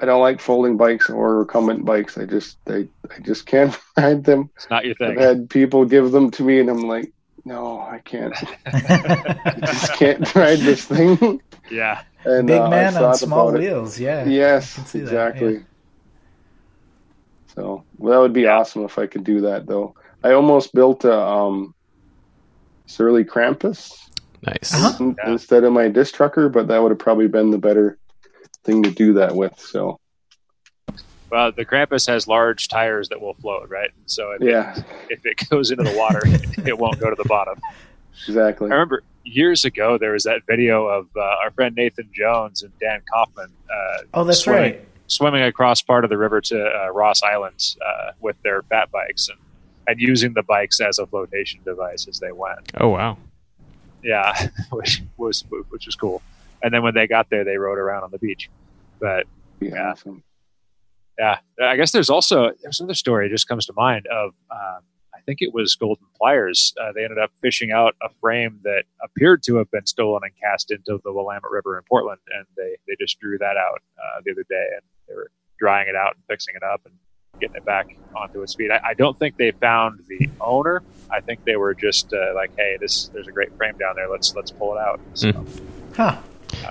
[0.00, 2.18] I don't like folding bikes or recumbent bikes.
[2.18, 4.50] I just I I just can't ride them.
[4.56, 5.12] it's not your thing.
[5.12, 7.12] I've had people give them to me, and I'm like,
[7.44, 8.34] no, I can't.
[8.66, 11.40] I just can't ride this thing.
[11.70, 13.64] yeah And Big uh, man on small about it.
[13.64, 13.98] wheels.
[14.00, 14.24] Yeah.
[14.24, 15.64] Yes, can see that, exactly.
[17.56, 19.94] So well, that would be awesome if I could do that, though.
[20.22, 21.74] I almost built a um,
[22.86, 23.92] Surly Krampus
[24.42, 24.72] nice.
[24.72, 25.14] Uh-huh.
[25.26, 27.98] instead of my disc trucker, but that would have probably been the better
[28.64, 29.58] thing to do that with.
[29.58, 29.98] So
[31.30, 34.80] well the krampus has large tires that will float right so if, yeah,
[35.10, 36.22] if it goes into the water
[36.66, 37.60] it won't go to the bottom
[38.28, 38.70] exactly.
[38.70, 42.72] I remember years ago there was that video of uh, our friend Nathan Jones and
[42.78, 43.52] Dan Kaufman.
[43.68, 44.88] Uh, Oh, that's swimming, right.
[45.08, 49.28] Swimming across part of the river to uh, Ross Island uh, with their fat bikes
[49.28, 49.38] and,
[49.86, 52.72] and using the bikes as a flotation device as they went.
[52.80, 53.16] Oh wow.
[54.02, 56.22] Yeah, which was which was cool.
[56.62, 58.50] And then when they got there, they rode around on the beach.
[59.00, 59.26] But
[59.60, 59.90] Be Yeah.
[59.92, 60.22] awesome.
[61.18, 64.80] yeah, I guess there's also there's another story that just comes to mind of um,
[65.14, 66.72] I think it was Golden Pliers.
[66.80, 70.32] Uh, they ended up fishing out a frame that appeared to have been stolen and
[70.40, 74.20] cast into the Willamette River in Portland, and they they just drew that out uh,
[74.24, 76.94] the other day, and they were drying it out and fixing it up and
[77.40, 78.70] getting it back onto its feet.
[78.70, 80.82] I, I don't think they found the owner.
[81.10, 84.08] I think they were just uh, like, "Hey, this there's a great frame down there.
[84.08, 85.46] Let's let's pull it out." So,
[85.94, 86.18] Huh.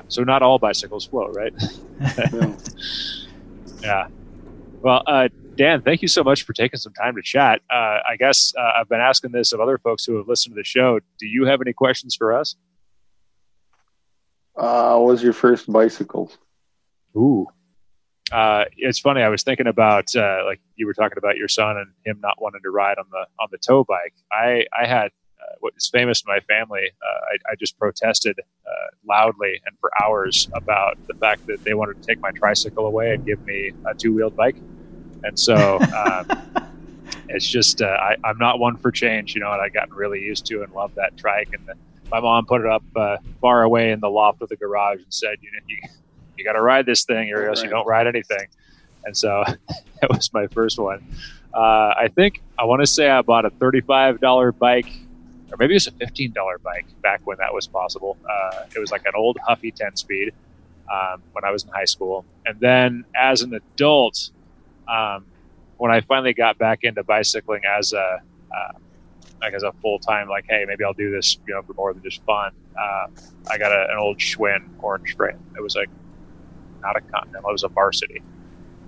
[0.08, 1.54] so not all bicycles float, right?
[3.82, 4.08] yeah.
[4.82, 7.62] Well, uh, Dan, thank you so much for taking some time to chat.
[7.72, 10.60] Uh, I guess uh, I've been asking this of other folks who have listened to
[10.60, 11.00] the show.
[11.18, 12.56] Do you have any questions for us?
[14.56, 16.32] Uh, what was your first bicycle?
[17.16, 17.48] Ooh.
[18.32, 19.22] Uh, it's funny.
[19.22, 22.42] I was thinking about uh, like you were talking about your son and him not
[22.42, 24.14] wanting to ride on the on the tow bike.
[24.32, 26.90] I I had uh, what is famous in my family.
[27.02, 31.76] Uh, I, I just protested uh, loudly and for hours about the fact that they
[31.76, 34.56] wanted to take my tricycle away and give me a two wheeled bike.
[35.24, 36.26] And so um,
[37.30, 39.52] it's just uh, I, I'm not one for change, you know.
[39.52, 41.50] And I gotten really used to and love that trike.
[41.54, 41.76] And the,
[42.12, 45.14] my mom put it up uh, far away in the loft of the garage and
[45.14, 45.78] said, you know, you,
[46.38, 48.48] you got to ride this thing, or else you don't ride anything.
[49.06, 49.44] And so
[50.02, 51.06] that was my first one.
[51.54, 54.90] Uh, I think I want to say I bought a thirty-five dollar bike,
[55.52, 58.18] or maybe it was a fifteen dollar bike back when that was possible.
[58.30, 60.34] Uh, it was like an old Huffy ten speed
[60.92, 64.32] um, when I was in high school, and then as an adult,
[64.88, 65.26] um,
[65.78, 68.22] when I finally got back into bicycling as a
[68.54, 68.72] uh,
[69.42, 71.94] like as a full time, like hey, maybe I'll do this, you know, for more
[71.94, 72.52] than just fun.
[72.78, 73.08] Uh,
[73.50, 75.40] I got a, an old Schwinn orange frame.
[75.56, 75.90] It was like
[76.86, 78.24] not a Continental, it was a Varsity.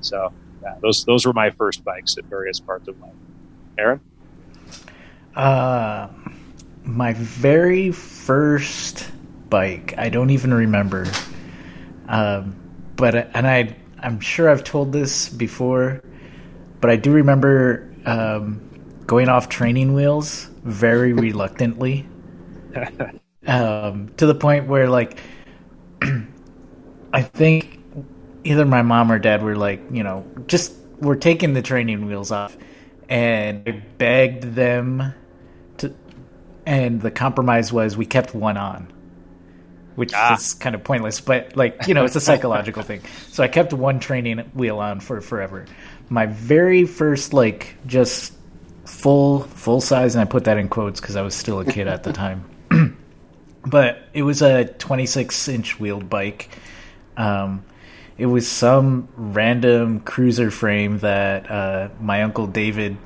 [0.01, 0.33] So
[0.63, 3.15] yeah, those those were my first bikes at various parts of life.
[3.79, 4.01] Aaron,
[5.35, 6.09] Uh,
[6.83, 9.11] my very first
[9.49, 11.19] bike, I don't even remember.
[12.07, 12.55] Um,
[12.95, 16.03] but and I, I'm sure I've told this before,
[16.81, 18.61] but I do remember um,
[19.07, 22.07] going off training wheels very reluctantly,
[23.47, 25.19] um, to the point where like,
[27.13, 27.76] I think
[28.47, 32.31] either my mom or dad were like, you know, just we're taking the training wheels
[32.31, 32.55] off,
[33.09, 35.13] and I begged them
[35.77, 35.93] to,
[36.65, 38.91] and the compromise was we kept one on,
[39.95, 40.35] which Ah.
[40.35, 43.01] is kind of pointless, but like you know, it's a psychological thing.
[43.31, 45.65] So I kept one training wheel on for forever.
[46.09, 48.33] My very first like just
[48.85, 51.87] full full size, and I put that in quotes because I was still a kid
[51.87, 52.45] at the time.
[53.65, 56.49] but it was a 26 inch wheeled bike.
[57.17, 57.63] Um,
[58.17, 62.97] it was some random cruiser frame that uh, my uncle David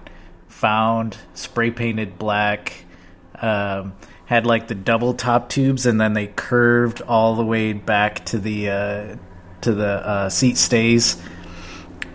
[0.47, 2.86] found, spray painted black.
[3.36, 3.93] Um,
[4.26, 8.39] had like the double top tubes, and then they curved all the way back to
[8.39, 9.16] the uh,
[9.59, 11.22] to the uh, seat stays.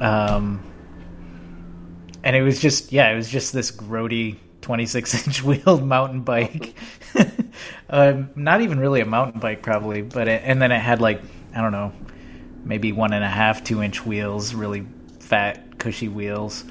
[0.00, 0.62] Um,
[2.24, 6.74] and it was just yeah, it was just this grody 26 inch wheeled mountain bike.
[7.90, 11.20] um, not even really a mountain bike, probably, but it, and then it had like
[11.54, 11.92] I don't know,
[12.66, 14.86] maybe one and a half, two inch wheels, really
[15.20, 16.64] fat, cushy wheels.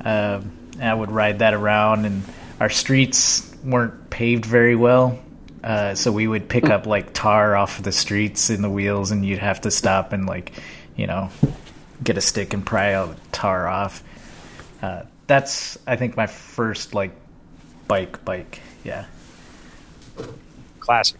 [0.00, 2.22] Um, and I would ride that around, and
[2.60, 5.18] our streets weren't paved very well.
[5.62, 9.24] Uh, so we would pick up like tar off the streets in the wheels, and
[9.24, 10.52] you'd have to stop and like,
[10.96, 11.30] you know,
[12.02, 14.02] get a stick and pry out the tar off.
[14.82, 17.12] Uh, that's I think my first like
[17.88, 18.60] bike bike.
[18.84, 19.06] Yeah,
[20.80, 21.18] classic.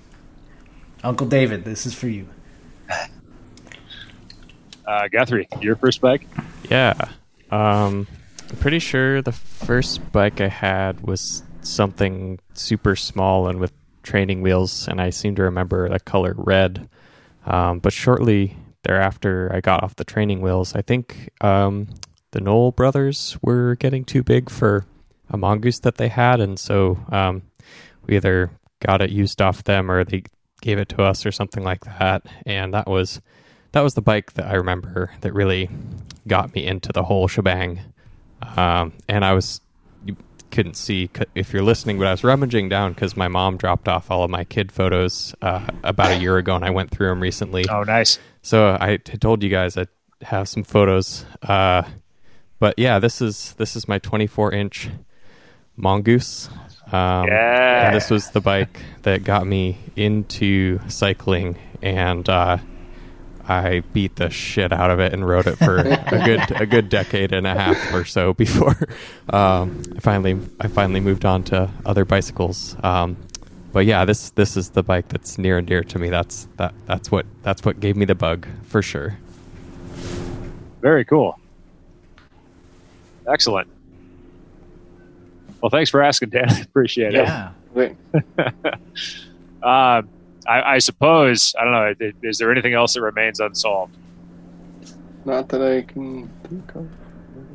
[1.03, 2.29] Uncle David, this is for you.
[4.89, 6.27] Uh, Guthrie, your first bike?
[6.71, 6.95] Yeah.
[7.51, 8.07] Um,
[8.49, 13.71] I'm pretty sure the first bike I had was something super small and with
[14.03, 16.89] training wheels, and I seem to remember the color red.
[17.45, 20.75] Um, but shortly thereafter, I got off the training wheels.
[20.75, 21.89] I think um,
[22.31, 24.87] the Knoll brothers were getting too big for
[25.29, 27.43] a mongoose that they had, and so um,
[28.07, 30.23] we either got it used off them or they
[30.63, 32.23] gave it to us or something like that.
[32.47, 33.21] And that was
[33.73, 35.69] that was the bike that I remember that really
[36.27, 37.81] got me into the whole shebang.
[38.57, 39.61] Um, and I was
[40.05, 40.17] you
[40.51, 44.11] couldn't see if you're listening, but I was rummaging down because my mom dropped off
[44.11, 47.21] all of my kid photos uh, about a year ago, and I went through them
[47.21, 47.67] recently.
[47.69, 48.19] Oh, nice.
[48.43, 49.87] So I told you guys I
[50.23, 51.25] have some photos.
[51.43, 51.83] Uh,
[52.59, 54.89] but yeah, this is this is my 24 inch
[55.77, 56.49] mongoose.
[56.91, 57.87] Um, Yeah.
[57.87, 62.57] and this was the bike that got me into cycling, and uh,
[63.49, 66.89] I beat the shit out of it and rode it for a good a good
[66.89, 68.77] decade and a half or so before
[69.31, 72.77] um, I finally I finally moved on to other bicycles.
[72.83, 73.17] Um,
[73.73, 76.11] but yeah, this this is the bike that's near and dear to me.
[76.11, 79.19] That's that that's what that's what gave me the bug for sure.
[80.81, 81.39] Very cool.
[83.27, 83.69] Excellent.
[85.61, 86.49] Well, thanks for asking, Dan.
[86.63, 87.25] Appreciate it.
[87.25, 87.51] Yeah.
[87.75, 87.97] Wait,
[89.63, 90.03] Uh,
[90.49, 91.95] I, I suppose I don't know.
[92.01, 93.97] Is, is there anything else that remains unsolved?
[95.29, 96.89] not that I can think of.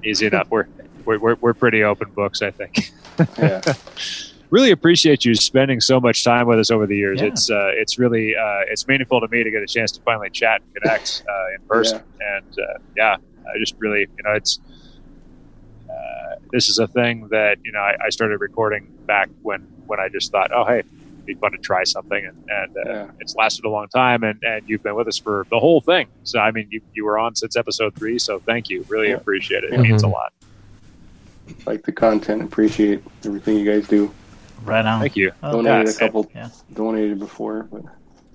[0.04, 0.50] Easy enough.
[0.50, 0.68] We're
[1.06, 2.91] we're we're, we're pretty open books, I think.
[3.38, 3.62] Yeah.
[4.50, 7.20] really appreciate you spending so much time with us over the years.
[7.20, 7.28] Yeah.
[7.28, 10.30] It's uh, it's really uh, it's meaningful to me to get a chance to finally
[10.30, 12.02] chat and connect uh, in person.
[12.22, 14.60] And uh, yeah, I just really you know it's
[15.89, 20.00] uh, this is a thing that you know I, I started recording back when when
[20.00, 23.12] I just thought, oh hey, it'd be fun to try something, and, and uh, Yeah.
[23.20, 26.08] it's lasted a long time, and, and you've been with us for the whole thing.
[26.24, 29.16] So I mean, you you were on since episode three, so thank you, really Yeah.
[29.16, 29.74] appreciate it.
[29.74, 29.84] It Mhm.
[29.84, 30.34] means a lot.
[31.66, 32.42] like the content.
[32.42, 34.12] Appreciate everything you guys do.
[34.64, 35.02] Right on.
[35.02, 35.34] Thank you.
[35.44, 35.96] Oh, Donated yes.
[35.98, 36.32] a couple.
[36.34, 36.50] Yeah.
[36.74, 37.82] Donated before, but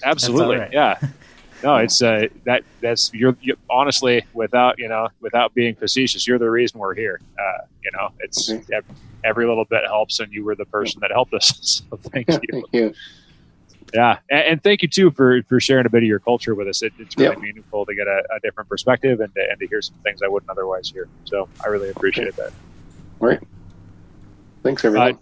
[0.04, 0.72] Absolutely, all right.
[0.72, 0.98] yeah.
[1.62, 6.38] No, it's uh, that that's you're you, honestly without you know without being facetious, you're
[6.38, 7.20] the reason we're here.
[7.38, 8.76] Uh, you know, it's Okay.
[8.76, 8.84] ev-
[9.24, 11.82] every little bit helps, and you were the person that helped us.
[11.90, 12.38] so thank you.
[12.52, 12.94] thank you.
[13.94, 16.68] Yeah, and, and thank you too for for sharing a bit of your culture with
[16.68, 16.82] us.
[16.82, 17.38] It, it's really Yep.
[17.40, 20.28] meaningful to get a, a different perspective and to, and to hear some things I
[20.28, 21.08] wouldn't otherwise hear.
[21.24, 22.52] So I really appreciate that.
[23.20, 23.40] All right.
[24.62, 25.18] Thanks, everyone.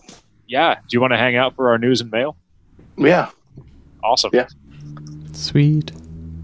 [0.49, 2.37] Yeah, do you want to hang out for our news and mail?
[2.99, 3.31] yeah.
[4.05, 4.31] Awesome.
[4.35, 4.49] Yeah.
[5.33, 5.93] Sweet.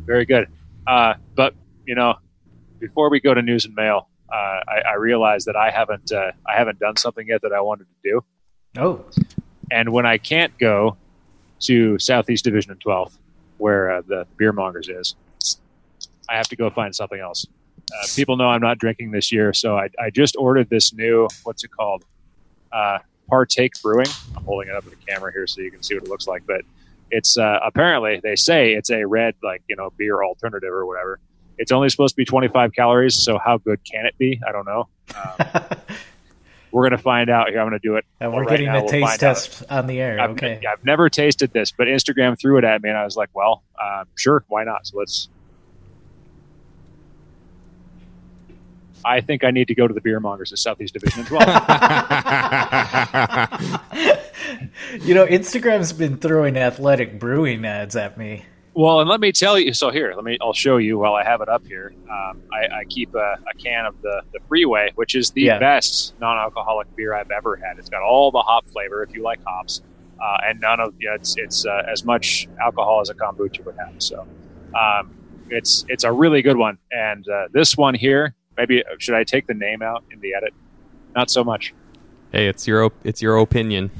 [0.04, 0.48] Very good.
[0.86, 1.54] Uh, but
[1.86, 2.14] you know,
[2.78, 6.32] before we go to news and mail, uh, I, I realized that I haven't uh,
[6.46, 8.24] I haven't done something yet that I wanted to do.
[8.78, 9.04] Oh,
[9.70, 10.96] And when I can't go
[11.60, 13.16] to Southeast Division and 12th,
[13.58, 15.14] where uh, the beer mongers is,
[16.28, 17.46] I have to go find something else.
[17.92, 21.28] Uh, people know I'm not drinking this year, so I, I just ordered this new
[21.44, 22.04] what's it called?
[22.72, 22.98] Uh,
[23.28, 24.06] Partake Brewing.
[24.36, 26.26] I'm holding it up to the camera here so you can see what it looks
[26.26, 26.42] like.
[26.46, 26.62] But
[27.12, 31.20] it's uh, apparently they say it's a red like you know beer alternative or whatever.
[31.58, 34.40] It's only supposed to be 25 calories, so how good can it be?
[34.46, 34.88] I don't know.
[35.14, 35.46] Um,
[36.72, 37.60] we're gonna find out here.
[37.60, 38.06] I'm gonna do it.
[38.18, 39.34] and we're right getting now a we'll taste find out.
[39.34, 40.18] test on the air.
[40.18, 40.60] I've, okay.
[40.66, 43.62] I've never tasted this, but Instagram threw it at me, and I was like, "Well,
[43.80, 45.28] uh, sure, why not?" So let's.
[49.04, 51.40] I think I need to go to the beer mongers in Southeast Division as well.
[55.00, 58.44] You know, Instagram's been throwing athletic brewing ads at me.
[58.74, 59.72] well, and let me tell you.
[59.74, 60.38] So here, let me.
[60.40, 61.92] I'll show you while I have it up here.
[62.10, 65.42] Um, I, I keep a, a can of the the Free Wave, which is the
[65.42, 65.58] Yeah.
[65.58, 67.78] best non-alcoholic beer I've ever had.
[67.78, 69.82] It's got all the hop flavor if you like hops,
[70.22, 73.64] uh, and none of you know, it's it's uh, as much alcohol as a kombucha
[73.64, 73.94] would have.
[73.98, 74.26] So,
[74.74, 75.14] um,
[75.50, 76.78] it's it's a really good one.
[76.90, 80.54] And uh, this one here, maybe should I take the name out in the edit?
[81.14, 81.74] Not so much.
[82.32, 83.90] Hey, it's your op- it's your opinion.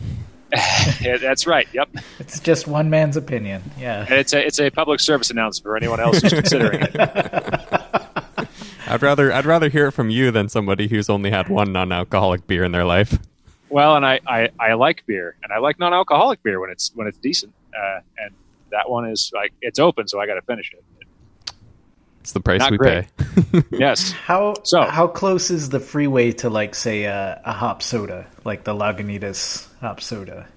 [1.01, 1.67] Yeah, that's right.
[1.73, 1.89] Yep.
[2.19, 3.63] It's just one man's opinion.
[3.79, 4.01] Yeah.
[4.03, 6.95] And it's a it's a public service announcement for anyone else who's considering it.
[8.87, 12.47] I'd rather I'd rather hear it from you than somebody who's only had one non-alcoholic
[12.47, 13.19] beer in their life.
[13.71, 17.07] Well, and I, I, I like beer, and I like non-alcoholic beer when it's when
[17.07, 17.55] it's decent.
[17.75, 18.35] Uh, and
[18.71, 20.85] that one is like it's open, so I got to finish it.
[22.21, 23.07] It's the price Not we great.
[23.17, 23.63] pay.
[23.73, 24.13] Yes.
[24.13, 28.27] How So- how close is the Free Wave to like say a, a hop soda,
[28.45, 30.49] like the Lagunitas hop soda?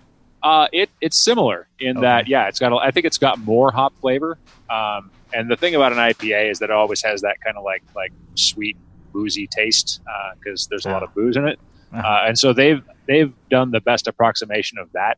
[0.41, 2.05] Uh, it it's similar in Okay.
[2.05, 4.37] that yeah, it's got a, I think it's got more hop flavor.
[4.69, 7.63] Um, and the thing about an IPA is that it always has that kind of
[7.63, 8.77] like like sweet
[9.11, 9.99] boozy taste
[10.39, 11.05] because there's a lot Ah.
[11.05, 11.59] of booze in it.
[11.93, 12.07] Uh-huh.
[12.07, 15.17] Uh, and so they've they've done the best approximation of that.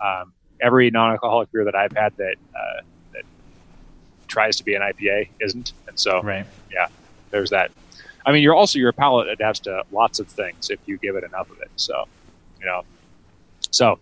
[0.00, 2.80] Um, every non-alcoholic beer that I've had that uh,
[3.12, 3.22] that
[4.28, 6.46] tries to be an IPA isn't, and so Right.
[7.30, 7.70] there's that.
[8.24, 11.24] I mean, you're also your palate adapts to lots of things if you give it
[11.24, 11.70] enough of it.
[11.76, 12.04] So,
[12.60, 12.82] you know,
[13.72, 13.98] so.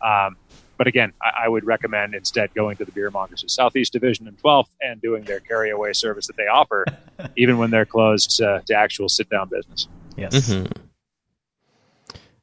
[0.00, 0.36] Um,
[0.78, 4.28] but again, I, I would recommend instead going to the beer mongers at Southeast Division
[4.28, 6.84] and 12th and doing their carry away service that they offer,
[7.36, 9.88] even when they're closed to, to actual sit down business.
[10.16, 10.34] Yes.
[10.50, 10.70] Mhm.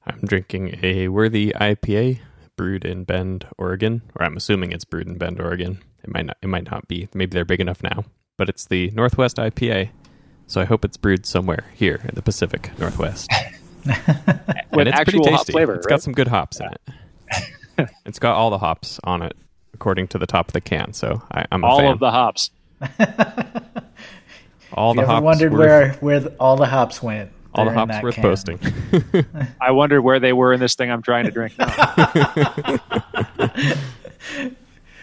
[0.05, 2.19] I'm drinking a worthy IPA
[2.55, 5.80] brewed in Bend, Oregon, or I'm assuming it's brewed in Bend, Oregon.
[6.03, 6.38] It might not.
[6.41, 7.07] It might not be.
[7.13, 8.03] Maybe they're big enough now,
[8.38, 9.89] but it's the Northwest IPA.
[10.47, 13.32] So I hope it's brewed somewhere here in the Pacific Northwest.
[14.71, 15.51] With and it's actual pretty hop tasty.
[15.53, 15.89] flavor, It's right?
[15.91, 17.89] got some good hops in it.
[18.05, 19.36] it's got all the hops on it,
[19.73, 20.93] according to the top of the can.
[20.93, 21.91] So I, I'm a All fan.
[21.91, 22.51] of the hops.
[24.73, 27.31] all You the ever hops wondered worth, where where the, all the hops went?
[27.55, 28.23] all the hops worth can.
[28.23, 28.59] posting.
[29.61, 32.79] I wondered where they were in this thing I'm trying to drink now.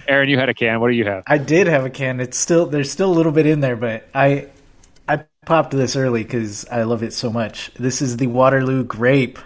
[0.09, 0.81] Aaron, you had a can.
[0.81, 1.23] What do you have?
[1.27, 2.19] I did have a can.
[2.21, 4.49] It's still there's still a little bit in there, but I
[5.11, 7.73] I popped this early because I love it so much.
[7.75, 9.39] This is the Waterloo Grape.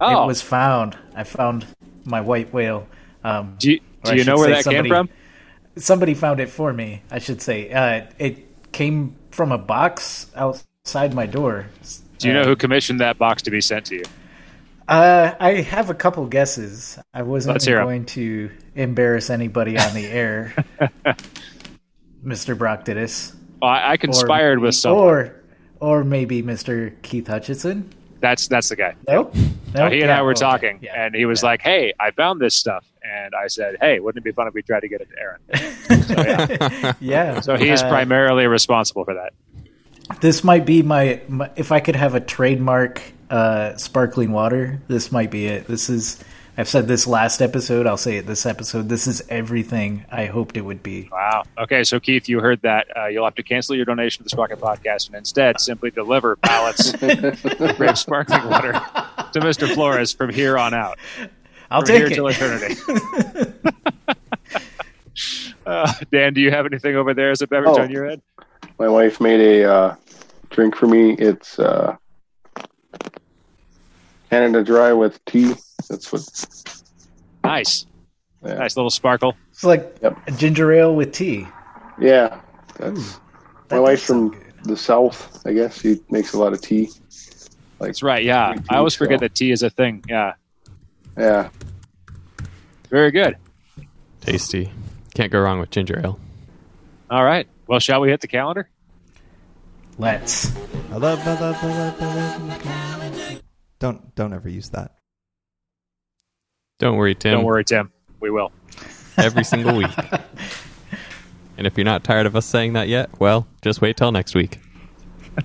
[0.00, 0.96] Oh, It was found.
[1.14, 1.64] I found
[2.04, 2.88] my white whale.
[3.22, 5.08] Um, do you, do you know where that somebody- came from?
[5.76, 7.02] somebody found it for me.
[7.10, 7.72] I should say.
[7.72, 11.66] Uh, it came from a box outside my door.
[12.18, 14.04] Do you know Uh, who commissioned that box to be sent to you?
[14.88, 16.98] Uh, I have a couple guesses.
[17.14, 20.54] I wasn't going to embarrass anybody on the air,
[22.24, 22.56] Mr.
[22.56, 23.32] Broctitus.
[23.34, 25.04] Well, I, I Or- conspired with someone.
[25.06, 25.34] Or,
[25.80, 26.92] or maybe Mr.
[27.02, 27.90] Keith Hutchinson.
[28.20, 28.94] that's that's the guy.
[29.08, 29.34] Nope.
[29.74, 30.40] Uh, he and Yeah, I were okay.
[30.40, 31.04] talking, Yeah.
[31.04, 31.48] and he was Yeah.
[31.50, 34.54] like, "Hey, I found this stuff," and I said, "Hey, wouldn't it be fun if
[34.54, 35.40] we tried to get it to Aaron?"
[36.04, 36.92] So, yeah.
[37.00, 37.40] yeah.
[37.40, 39.32] so he is uh, primarily responsible for that.
[40.20, 45.10] This might be my, my if I could have a trademark uh, sparkling water, this
[45.12, 45.66] might be it.
[45.66, 46.22] This is
[46.56, 48.88] I've said this last episode, I'll say it this episode.
[48.88, 51.08] This is everything I hoped it would be.
[51.10, 51.42] Wow.
[51.58, 52.86] Okay, so Keith, you heard that.
[52.96, 56.36] Uh, you'll have to cancel your donation to the Sprocket Podcast and instead simply deliver
[56.36, 59.72] pallets of Brave sparkling water to Mr.
[59.74, 60.96] Flores from here on out.
[61.72, 62.14] I'll From take here it.
[62.14, 62.76] till eternity.
[65.66, 67.82] uh, Dan, do you have anything over there as a beverage Oh.
[67.82, 68.22] on your end?
[68.78, 69.96] My wife made a uh,
[70.50, 71.14] drink for me.
[71.14, 71.96] It's uh,
[74.34, 75.54] Canada Dry with tea.
[75.88, 76.22] That's what.
[77.44, 77.86] Nice.
[78.44, 78.54] Yeah.
[78.54, 79.34] Nice little sparkle.
[79.52, 80.18] It's like Yep.
[80.26, 81.46] a ginger ale with tea.
[82.00, 82.40] Yeah,
[82.76, 83.12] that's
[83.68, 84.42] That my wife's from good.
[84.64, 85.40] the south.
[85.46, 86.90] I guess she makes a lot of tea.
[87.78, 88.24] Like That's right.
[88.24, 88.54] Yeah.
[88.56, 90.02] Tea, I always forget so- that tea is a thing.
[90.08, 90.32] Yeah.
[91.16, 91.50] yeah,
[92.90, 93.36] Very good.
[94.20, 94.72] Tasty.
[95.14, 96.18] Can't go wrong with ginger ale.
[97.08, 97.46] All right.
[97.68, 98.68] Well, shall we hit the calendar?
[99.96, 100.52] Let's.
[100.90, 103.40] I love, I love, I love, I love.
[103.78, 104.92] Don't don't ever use that.
[106.78, 107.34] Don't worry, Tim.
[107.34, 107.92] Don't worry, Tim.
[108.20, 108.52] We will.
[109.16, 109.90] Every single week.
[111.56, 114.34] and if you're not tired of us saying that yet, well, just wait till next
[114.34, 114.58] week.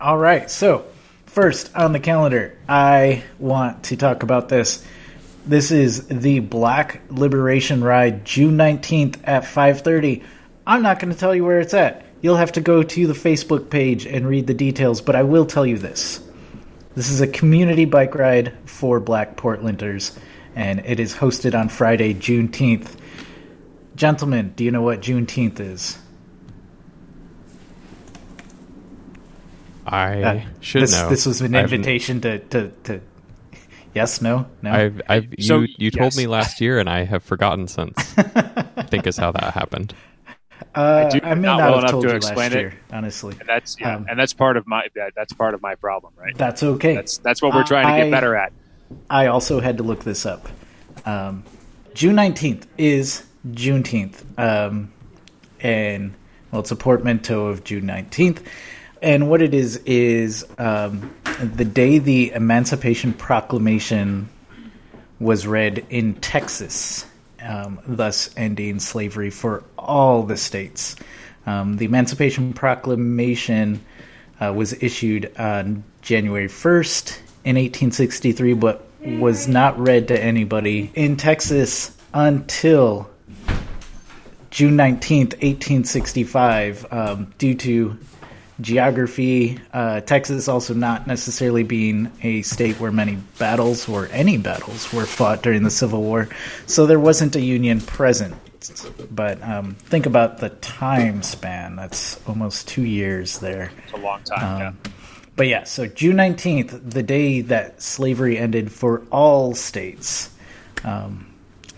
[0.00, 0.50] All right.
[0.50, 0.84] So,
[1.26, 4.84] first on the calendar, I want to talk about this.
[5.46, 10.24] This is the Black Liberation Ride, June 19th at 5:30.
[10.66, 12.01] I'm not going to tell you where it's at.
[12.22, 15.44] You'll have to go to the Facebook page and read the details, but I will
[15.44, 16.20] tell you this.
[16.94, 20.16] This is a community bike ride for Black Portlanders,
[20.54, 22.96] and it is hosted on Friday, Juneteenth.
[23.96, 25.98] Gentlemen, do you know what Juneteenth is?
[29.86, 31.08] I Uh, should this, know.
[31.08, 33.00] This was an I've- invitation to, to, to.
[33.94, 34.70] Yes, no, no.
[34.72, 38.14] I've, I've, you, So, you told me last year, and I have forgotten since.
[38.18, 39.92] I think is how that happened.
[40.74, 42.58] Uh, do I may not not, well have told to explain it.
[42.58, 43.36] year, honestly.
[43.38, 46.12] And that's yeah, Um, and that's part of my that, that's part of my problem,
[46.16, 46.36] right?
[46.36, 46.94] That's okay.
[46.94, 48.52] That's that's what we're trying to I- get better at.
[49.08, 50.48] I also had to look this up.
[51.06, 51.44] Um,
[51.94, 54.22] June 19th is Juneteenth.
[54.38, 54.92] Um,
[55.60, 56.14] and,
[56.50, 58.44] well, it's a portmanteau of June 19th.
[59.00, 64.28] And what it is, is um, the day the Emancipation Proclamation
[65.18, 67.06] was read in Texas,
[67.42, 70.96] um, thus ending slavery for all the states.
[71.46, 73.84] Um, the Emancipation Proclamation
[74.40, 81.16] uh, was issued on January 1st in 1863, but was not read to anybody in
[81.16, 83.10] Texas until
[84.50, 87.98] June 19th, 1865, um, due to
[88.62, 94.92] geography, uh, Texas also not necessarily being a state where many battles or any battles
[94.92, 96.28] were fought during the Civil War,
[96.66, 98.34] so there wasn't a Union present.
[99.10, 101.76] But um, think about the time span.
[101.76, 103.72] That's almost two years there.
[103.84, 104.60] It's a long time.
[104.60, 104.68] yeah.
[104.68, 104.78] Um,
[105.34, 110.30] But yeah, so June 19th, the day that slavery ended for all states.
[110.84, 111.26] Um,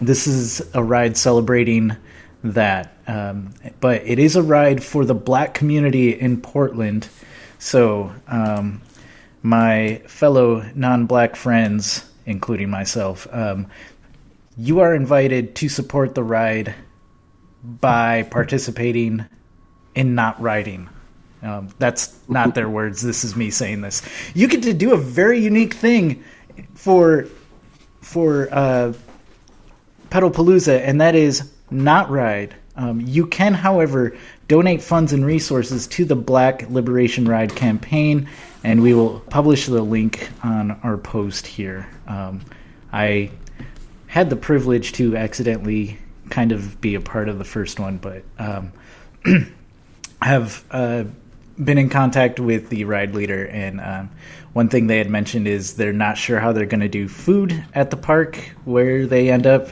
[0.01, 1.97] this is a ride celebrating
[2.45, 2.97] that.
[3.07, 7.09] Um, but it is a ride for the black community in Portland.
[7.59, 8.83] So, um,
[9.43, 13.67] my fellow non black friends, including myself, um,
[14.57, 16.75] you are invited to support the ride
[17.63, 19.25] by participating
[19.95, 20.89] in not riding.
[21.43, 23.03] Um, that's not their words.
[23.03, 24.03] This is me saying this.
[24.35, 26.25] You get to do a very unique thing
[26.75, 27.27] for
[28.01, 28.93] for uh,
[30.11, 32.55] Pedalpalooza, and that is not ride.
[32.77, 34.17] Um, you can, however,
[34.49, 38.29] donate funds and resources to the Black Liberation Ride campaign,
[38.65, 41.89] and we will publish the link on our post here.
[42.07, 42.41] Um,
[42.93, 43.31] I
[44.07, 45.99] had the privilege to accidentally
[46.31, 48.73] kind of be a part of the first one, but um,
[50.23, 51.05] have uh,
[51.63, 54.11] been in contact with the ride leader, and um,
[54.53, 57.65] one thing they had mentioned is they're not sure how they're going to do food
[57.75, 59.69] at the park where they end up.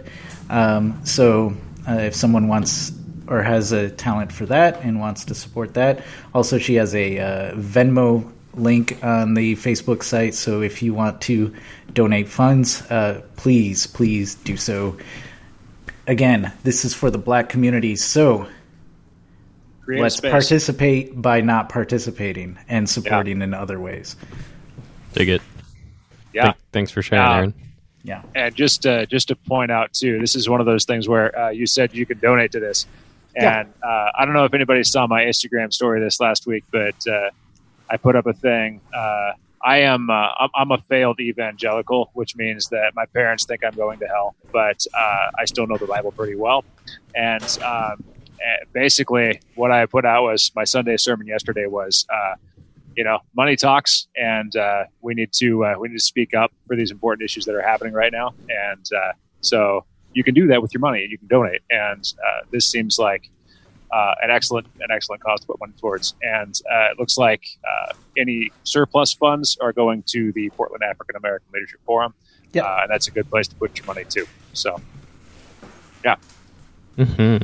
[0.50, 1.56] Um, so,
[1.88, 2.92] uh, if someone wants
[3.28, 6.04] or has a talent for that and wants to support that,
[6.34, 10.34] also she has a uh, Venmo link on the Facebook site.
[10.34, 11.54] So, if you want to
[11.94, 14.96] donate funds, uh, please, please do so.
[16.06, 18.48] Again, this is for the black community, so
[19.84, 20.30] Create let's space.
[20.32, 24.16] participate by not participating and supporting in other ways.
[25.14, 25.42] Dig it.
[26.34, 26.44] Yeah.
[26.44, 27.36] Th- thanks for sharing, Yeah.
[27.36, 27.54] Aaron.
[28.04, 28.22] Yeah.
[28.34, 31.36] And just uh, just to point out too, this is one of those things where
[31.38, 32.86] uh, you said you could donate to this,
[33.36, 33.60] Yeah.
[33.60, 36.96] and uh, I don't know if anybody saw my Instagram story this last week, but
[37.06, 37.30] uh,
[37.88, 38.80] I put up a thing.
[38.92, 39.32] Uh,
[39.64, 44.00] I am uh, I'm, a failed evangelical, which means that my parents think I'm going
[44.00, 46.64] to hell, but uh, I still know the Bible pretty well.
[47.14, 48.02] And um,
[48.40, 52.06] eh, basically, what I put out was my Sunday sermon yesterday was.
[52.96, 56.52] You know, money talks, and uh, we need to uh, we need to speak up
[56.66, 58.32] for these important issues that are happening right now.
[58.48, 61.06] And uh, so you can do that with your money.
[61.08, 63.24] You can donate, and uh, this seems like
[63.94, 66.14] uh, an excellent an excellent cause to put money towards.
[66.22, 71.16] And uh, it looks like uh, any surplus funds are going to the Portland African
[71.16, 72.14] American Leadership Forum,
[72.52, 72.64] Yep.
[72.64, 74.26] uh, and that's a good place to put your money too.
[74.52, 74.82] So
[76.96, 77.36] hmm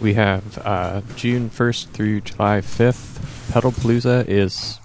[0.00, 3.20] We have uh, June 1st through July 5th.
[3.52, 4.78] Pedalpalooza is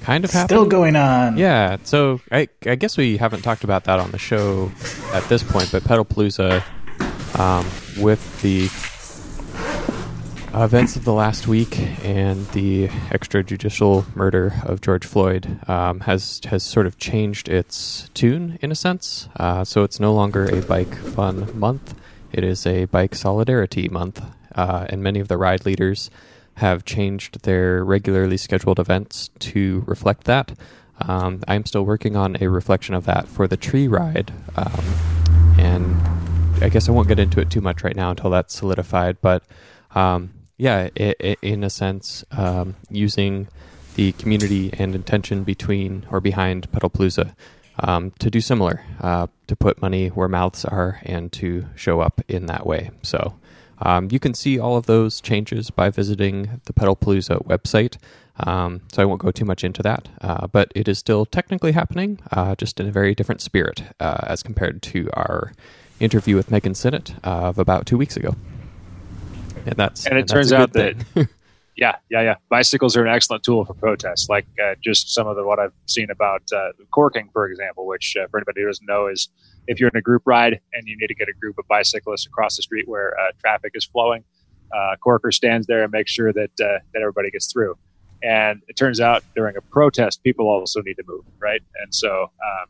[0.00, 0.58] kind of happening.
[0.58, 1.36] Still going on.
[1.36, 4.70] Yeah, so I, I guess we haven't talked about that on the show
[5.12, 6.62] at this point, but Pedalpalooza,
[7.38, 7.66] um,
[8.02, 8.68] with the
[10.52, 16.62] events of the last week and the extrajudicial murder of George Floyd, um, has has
[16.62, 19.28] sort of changed its tune in a sense.
[19.36, 21.94] Uh, so it's no longer a bike fun month;
[22.32, 24.22] it is a bike solidarity month,
[24.54, 26.10] uh, and many of the ride leaders
[26.54, 30.52] have changed their regularly scheduled events to reflect that.
[31.00, 34.84] Um, I'm still working on a reflection of that for the tree ride, um,
[35.58, 35.96] and
[36.62, 39.16] I guess I won't get into it too much right now until that's solidified.
[39.22, 39.42] But
[39.94, 43.48] um, yeah, i i in a sense, um, using
[43.94, 47.34] the community and intention between or behind Pedalpalooza
[47.80, 52.20] um, to do similar, uh, to put money where mouths are and to show up
[52.28, 52.90] in that way.
[53.02, 53.34] So
[53.80, 57.96] um, you can see all of those changes by visiting the Pedalpalooza website.
[58.46, 61.72] Um, so I won't go too much into that, uh, but it is still technically
[61.72, 65.52] happening, uh, just in a very different spirit uh, as compared to our
[65.98, 68.34] interview with Megan Sinnott uh, of about two weeks ago.
[69.66, 71.04] And that's And it that's turns out thing.
[71.80, 72.34] Yeah, yeah, yeah.
[72.50, 74.28] Bicycles are an excellent tool for protest.
[74.28, 78.16] Like uh, just some of the what I've seen about uh, corking, for example, which
[78.20, 79.30] uh, for anybody who doesn't know is
[79.66, 82.26] if you're in a group ride and you need to get a group of bicyclists
[82.26, 84.24] across the street where uh, traffic is flowing,
[84.76, 87.74] uh, Corker stands there and makes sure that uh, that everybody gets through.
[88.22, 91.62] And it turns out during a protest, people also need to move, right?
[91.82, 92.66] And so um,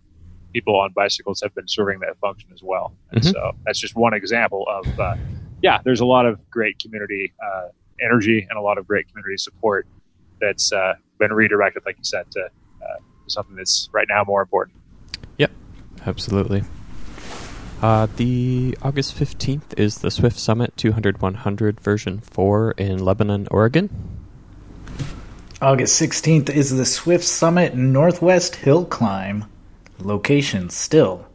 [0.54, 2.94] people on bicycles have been serving that function as well.
[3.10, 3.32] And Mhm.
[3.32, 5.16] so that's just one example of, uh,
[5.62, 7.68] yeah, there's a lot of great community uh,
[8.02, 9.86] energy and a lot of great community support
[10.40, 14.76] that's uh, been redirected, like you said, to, uh, something that's right now more important.
[15.38, 15.52] Yep,
[16.06, 16.64] absolutely.
[17.82, 23.88] Uh, the August 15th is the Swift Summit 200 100 version 4 in Lebanon, Oregon.
[25.62, 29.44] August 16th is the Swift Summit Northwest Hill Climb.
[29.98, 31.26] Location still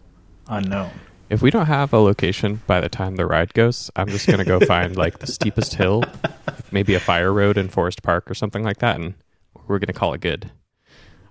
[0.47, 0.91] unknown.
[1.29, 4.39] If we don't have a location by the time the ride goes, I'm just going
[4.39, 6.03] to go find like the steepest hill,
[6.71, 9.13] maybe a fire road in Forest Park or something like that, and
[9.67, 10.51] we're going to call it good.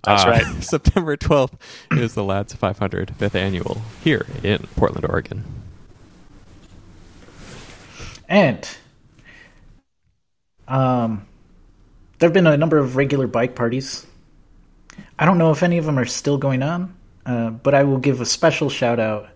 [0.05, 0.45] That's Uh, right.
[0.62, 1.55] September 12th
[1.93, 5.45] is the Ladd's 500 fifth annual here in Portland, Oregon.
[8.28, 8.68] And
[10.66, 11.26] um,
[12.18, 14.06] there have been a number of regular bike parties.
[15.19, 16.94] I don't know if any of them are still going on,
[17.27, 19.28] uh, but I will give a special shout out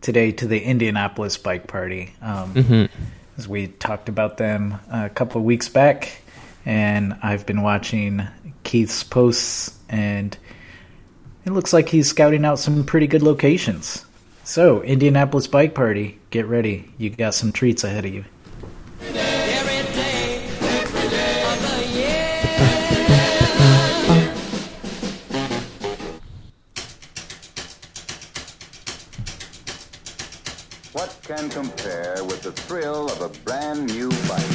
[0.00, 2.14] today to the Indianapolis Bike Party.
[2.22, 2.90] Um, Mhm.
[3.38, 6.22] As we talked about them a couple of weeks back,
[6.64, 8.26] and I've been watching
[8.64, 10.36] Keith's posts, and
[11.44, 14.06] it looks like he's scouting out some pretty good locations.
[14.44, 16.90] So, Indianapolis Bike Party, get ready.
[16.96, 18.24] You got some treats ahead of you.
[30.92, 31.85] What can compare
[32.46, 34.46] the thrill of a brand new bike?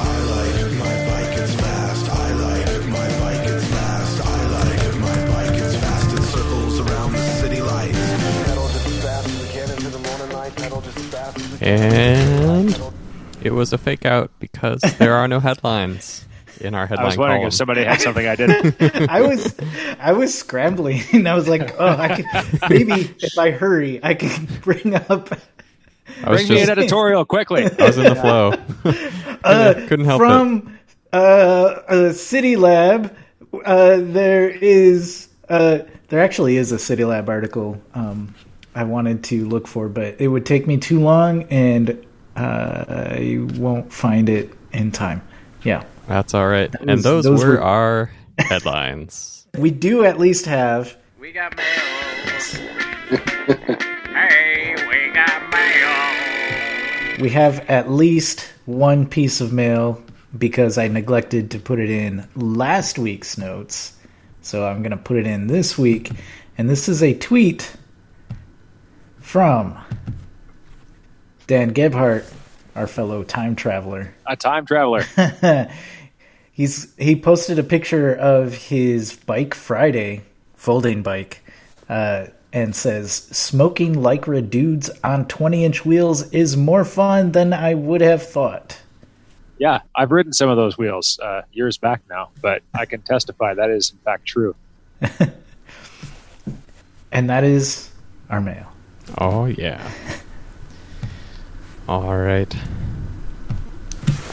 [0.00, 2.10] I like my bike, it's fast.
[2.10, 4.26] I like my bike, it's fast.
[4.26, 6.12] I like my bike, it's fast.
[6.12, 7.96] It circles around the city lights.
[7.96, 10.54] Pedal just as fast as we can into the morning light.
[10.56, 11.68] Pedal just as fast as we can.
[11.68, 12.92] And
[13.42, 16.26] it was a fake out because there are no headlines
[16.62, 17.06] in our headline.
[17.06, 17.48] I headline was wondering column.
[17.48, 19.10] if somebody had something I didn't.
[19.10, 19.54] I was
[19.98, 24.14] I was scrambling and I was like, oh, I can, maybe if I hurry, I
[24.14, 25.30] can bring up
[26.24, 27.64] I was Bring me just- an editorial quickly.
[27.78, 28.52] I was in the flow.
[29.42, 30.24] couldn't, couldn't help it.
[30.24, 30.78] from
[31.12, 33.14] uh, a City Lab.
[33.64, 38.34] Uh, there is uh, there actually is a City Lab article um,
[38.74, 42.04] I wanted to look for, but it would take me too long, and
[42.36, 45.20] uh, I won't find it in time.
[45.62, 46.74] Yeah, That's all right.
[46.80, 49.46] and was- those, those were, were- our Headlines.
[49.58, 51.64] We do at least have We got mail.
[51.66, 54.41] hey, we got mail.
[57.22, 60.02] We have at least one piece of mail
[60.36, 63.96] because I neglected to put it in last week's notes.
[64.40, 66.10] So I'm going to put it in this week.
[66.58, 67.76] And this is a tweet
[69.20, 69.78] from
[71.46, 72.24] Dan Gebhardt,
[72.74, 74.12] our fellow time traveler.
[74.26, 75.04] A time traveler.
[76.54, 80.20] He's he posted a picture of his bike Friday
[80.54, 81.42] folding bike,
[81.88, 87.74] uh, and says smoking lycra dudes on twenty inch wheels is more fun than I
[87.74, 88.78] would have thought.
[89.58, 93.54] yeah, I've ridden some of those wheels uh, years back now, but I can testify
[93.54, 94.54] that is in fact true.
[97.10, 97.90] And that is
[98.30, 98.66] our mail.
[99.18, 99.86] Oh yeah.
[101.88, 102.54] All right.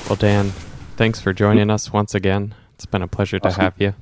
[0.08, 0.52] Well, Dan,
[0.96, 2.56] thanks for joining us once again.
[2.76, 3.94] It's been a pleasure to have you.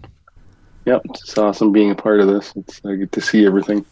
[0.85, 2.53] Yep, it's awesome being a part of this.
[2.55, 3.83] It's I get to see everything.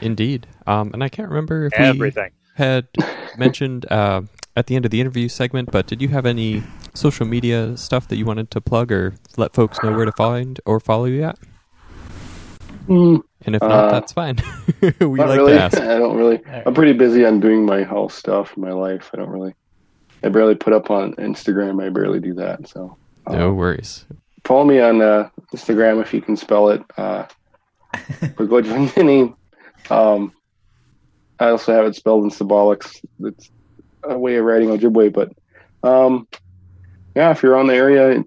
[0.00, 0.46] Indeed.
[0.66, 2.30] Um, and I can't remember if Everything.
[2.58, 2.88] we had
[3.38, 4.22] mentioned uh,
[4.56, 6.62] at the end of the interview segment, but did you have any
[6.94, 10.60] social media stuff that you wanted to plug or let folks know where to find
[10.66, 11.38] or follow you at?
[12.88, 14.36] Mm, And if not, Uh, that's fine.
[14.80, 14.88] we
[15.20, 15.52] like really.
[15.52, 15.76] to ask.
[15.80, 16.40] I don't really.
[16.66, 19.10] I'm pretty busy on doing my house stuff, my life.
[19.12, 19.54] I don't really.
[20.22, 21.82] I barely put up on Instagram.
[21.84, 22.68] I barely do that.
[22.68, 22.96] So
[23.26, 24.04] uh, No worries.
[24.44, 26.82] follow me on uh, Instagram if you can spell it.
[26.96, 27.26] Uh,
[28.36, 29.34] Begrudgingly.
[29.88, 30.32] Um,
[31.38, 33.02] I also have it spelled in symbolics.
[33.24, 33.50] It's
[34.02, 35.32] a way of writing Ojibwe, but
[35.88, 36.26] um,
[37.14, 38.22] yeah, if you're on the area,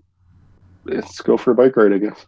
[0.85, 1.93] let's go for a bike ride.
[1.93, 2.25] I guess.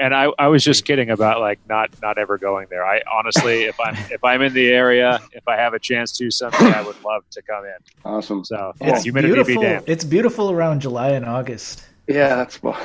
[0.00, 2.84] And I, I was just kidding about like not not ever going there.
[2.84, 6.30] I honestly, if I'm if I'm in the area, if I have a chance to
[6.30, 7.74] someday, I would love to come in.
[8.04, 8.44] Awesome.
[8.44, 9.62] So yeah, It's humidity beautiful.
[9.62, 9.84] be damned.
[9.86, 11.84] It's beautiful around July and August.
[12.08, 12.76] Yeah, that's about,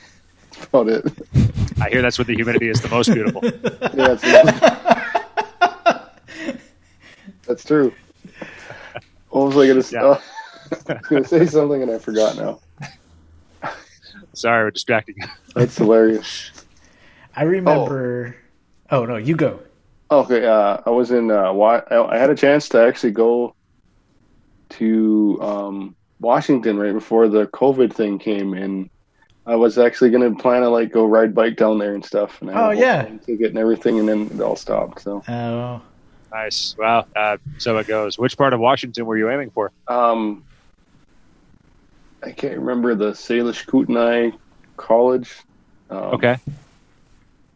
[0.52, 1.04] that's about it.
[1.80, 3.42] I hear that's when the humidity is the most beautiful.
[3.94, 4.22] Yeah, that's,
[7.46, 7.92] that's true.
[9.28, 9.96] What was I gonna say?
[9.96, 10.02] Yeah.
[10.04, 10.22] Oh,
[10.88, 12.60] I was gonna say something and I forgot now.
[14.34, 15.16] Sorry, we're distracting.
[15.54, 16.50] That's hilarious.
[17.36, 18.36] I remember.
[18.90, 19.60] Oh, no, you go.
[20.10, 21.30] Okay, uh, I was in.
[21.30, 23.54] Uh, Wa- I I had a chance to actually go
[24.70, 28.88] to um, Washington right before the COVID thing came, and
[29.44, 32.40] I was actually going to plan to like go ride bike down there and stuff.
[32.40, 33.02] And I Oh, yeah.
[33.02, 35.02] plane ticket and everything, and then it all stopped.
[35.02, 35.82] So, Oh,
[36.32, 36.74] Nice.
[36.78, 38.18] Well, uh, so it goes.
[38.18, 39.72] Which part of Washington were you aiming for?
[39.88, 40.44] um,
[42.24, 44.30] I can't remember the Salish Kootenai
[44.76, 45.30] College.
[45.90, 46.38] Um, Okay.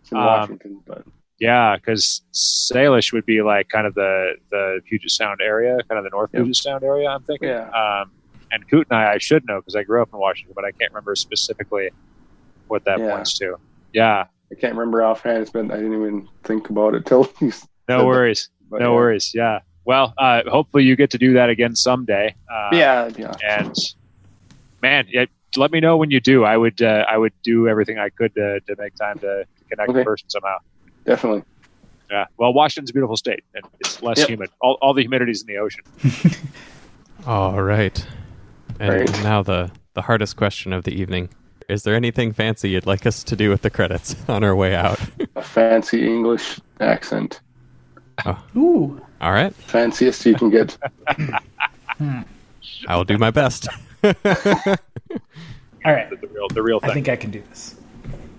[0.02, 1.04] it's in Um, Washington, but
[1.38, 6.04] Yeah, because Salish would be like kind of the the Puget Sound area, kind of
[6.04, 6.42] the North Yep.
[6.42, 7.08] Puget Sound area.
[7.08, 7.48] I'm thinking.
[7.48, 7.68] Yeah.
[7.70, 8.10] Um,
[8.56, 11.14] and Kootenai, I should know because I grew up in Washington, but I can't remember
[11.14, 11.90] specifically
[12.68, 13.10] what that Yeah.
[13.14, 13.56] points to.
[13.92, 14.26] Yeah.
[14.50, 15.42] I can't remember offhand.
[15.42, 17.50] It's been I didn't even think about it till you.
[17.50, 18.48] said No worries.
[18.70, 18.96] But, no yeah.
[18.96, 19.32] worries.
[19.34, 19.60] Yeah.
[19.84, 22.34] Well, uh, hopefully you get to do that again someday.
[22.52, 23.34] Uh, Yeah, yeah.
[23.48, 23.76] And
[24.82, 25.26] man, yeah,
[25.56, 26.44] let me know when you do.
[26.44, 26.82] I would.
[26.82, 30.00] Uh, I would do everything I could to, to make time to, to connect Okay.
[30.00, 30.56] in person somehow.
[31.04, 31.44] Definitely.
[32.10, 32.26] Yeah.
[32.36, 34.28] Well, Washington's a beautiful state, and it's less Yep.
[34.28, 34.50] humid.
[34.60, 35.82] All, all the humidity's in the ocean.
[37.26, 38.06] All right.
[38.80, 39.22] And Right.
[39.22, 41.28] now the, the hardest question of the evening.
[41.68, 44.74] Is there anything fancy you'd like us to do with the credits on our way
[44.74, 45.00] out?
[45.34, 47.40] A fancy English accent.
[48.24, 48.42] Oh.
[48.56, 49.00] ooh.
[49.20, 49.54] All right.
[49.54, 50.76] Fanciest you can get.
[51.98, 53.68] I will do my best.
[54.04, 54.12] All
[55.84, 56.08] right.
[56.10, 57.74] The, the real, the real I think I can do this.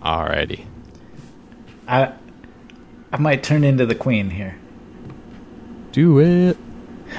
[0.02, 0.66] Alrighty.
[1.88, 2.14] I
[3.12, 4.58] I might turn into the queen here.
[5.92, 6.58] Do it.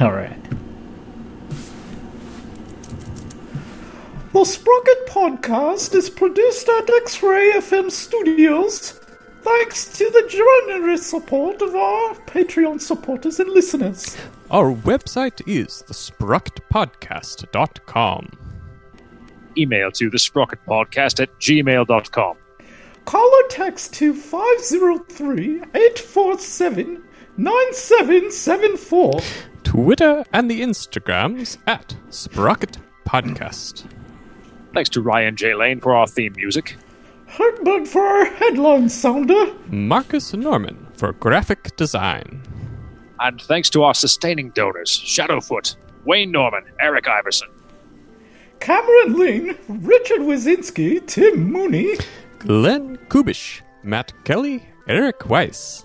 [0.01, 0.37] All right.
[4.39, 8.93] The Sprocket Podcast is produced at X Ray FM Studios
[9.43, 14.17] thanks to the generous support of our Patreon supporters and listeners.
[14.53, 18.31] Our website is thesprocketpodcast.com.
[19.57, 22.37] Email to the Sprocket Podcast at gmail.com.
[23.07, 27.03] Call or text to 503 847
[27.37, 29.21] 9774.
[29.65, 33.98] Twitter and the Instagrams at Sprocket Podcast.
[34.79, 35.55] Thanks to Ryan J.
[35.55, 36.77] Lane for our theme music.
[37.29, 39.53] Hartbug for our headline sounder.
[39.67, 42.45] Marcus Norman for graphic design.
[43.19, 45.75] And thanks to our sustaining donors Shadowfoot,
[46.05, 47.49] Wayne Norman, Eric Iverson.
[48.61, 51.97] Cameron Ling, Richard Wazinski, Tim Mooney,
[52.39, 55.85] Glenn Kubish, Matt Kelly, Eric Weiss.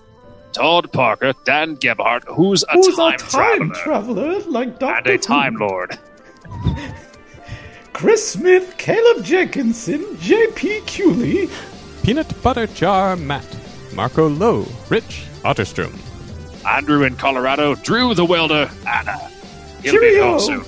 [0.52, 5.20] Todd Parker, Dan Gebhardt, who's a who's time a time traveler traveler like Doctor and
[5.20, 5.98] a Time Lord.
[7.94, 10.80] Chris Smith, Caleb Jenkinson, J.P.
[10.86, 11.48] Cooley,
[12.02, 13.46] Peanut Butter Jar Matt,
[13.94, 15.94] Marco Lowe, Rich Otterstrom,
[16.66, 19.16] Andrew in Colorado, Drew the welder, Anna.
[19.82, 20.30] He'll be Cheerio.
[20.38, 20.64] home soon.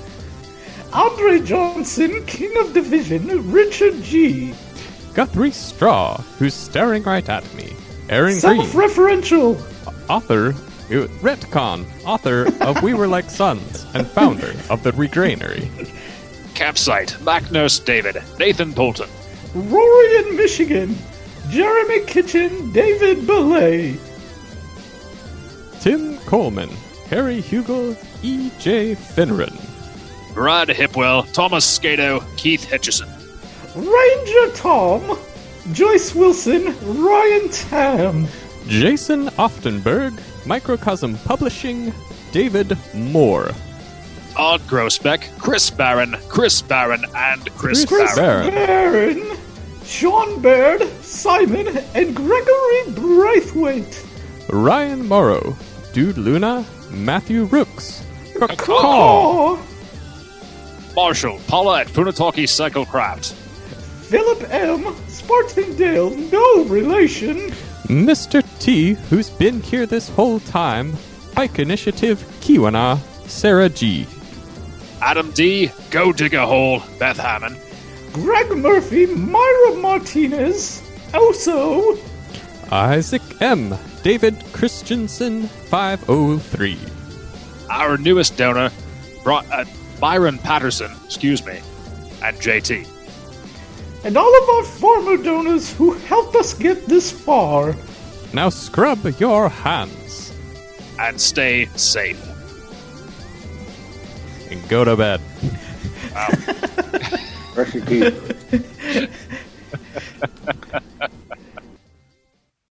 [0.93, 4.55] Andre Johnson, King of Division, Richard G.
[5.13, 7.75] Guthrie Straw, who's staring right at me,
[8.09, 9.59] Aaron Green, Self-referential.
[10.09, 15.69] author, uh, Retcon, author of We Were Like Sons, and founder of the Regranary.
[16.57, 19.11] Campsite, Mac Nurse David, Nathan Bolton.
[19.55, 20.97] Rory in Michigan,
[21.51, 23.99] Jeremy Kitchen, David Belay.
[25.81, 26.71] Tim Coleman,
[27.11, 28.95] Harry Hugel, E.J.
[28.95, 29.55] Finneran,
[30.33, 33.11] Brad Hipwell, Thomas Skato, Keith Hitchison.
[33.75, 35.19] Ranger Tom,
[35.73, 38.27] Joyce Wilson, Ryan Tam.
[38.67, 41.93] Jason Oftenberg, Microcosm Publishing,
[42.33, 43.51] David Moore.
[44.37, 48.53] Art Grosbeck, Chris Barron, Chris Barron, and Chris, Chris Barron.
[48.55, 49.19] Barron.
[49.19, 49.37] Aaron,
[49.85, 54.05] Sean Baird, Simon, and Gregory Braithwaite.
[54.51, 55.57] Ryan Morrow,
[55.93, 58.05] Dude Luna, Matthew Rooks,
[58.59, 59.67] Caw, Oh,
[60.95, 63.33] Marshall, Paula at Funataki Cyclecraft.
[63.33, 64.85] Philip M.
[65.09, 67.51] Spartandale, no relation.
[67.89, 68.43] Mr.
[68.61, 70.95] T, who's been here this whole time,
[71.35, 72.99] Bike Initiative, Kiwana,
[73.29, 74.07] Sarah G.
[75.01, 77.57] Adam D, Go Dig a Hole, Beth Hammond.
[78.13, 80.83] Greg Murphy, Myra Martinez,
[81.13, 81.99] also
[82.71, 83.75] Isaac M.
[84.03, 86.79] David Christensen, 503.
[87.71, 88.71] Our newest donor,
[89.23, 89.65] brought, uh,
[90.01, 91.61] Byron Patterson, excuse me,
[92.23, 92.87] and JT.
[94.05, 97.75] and all of our former donors who helped us get this far.
[98.33, 100.33] Now scrub your hands
[100.99, 102.21] And stay safe.
[104.51, 105.21] And go to bed.
[107.55, 108.23] Brush your teeth.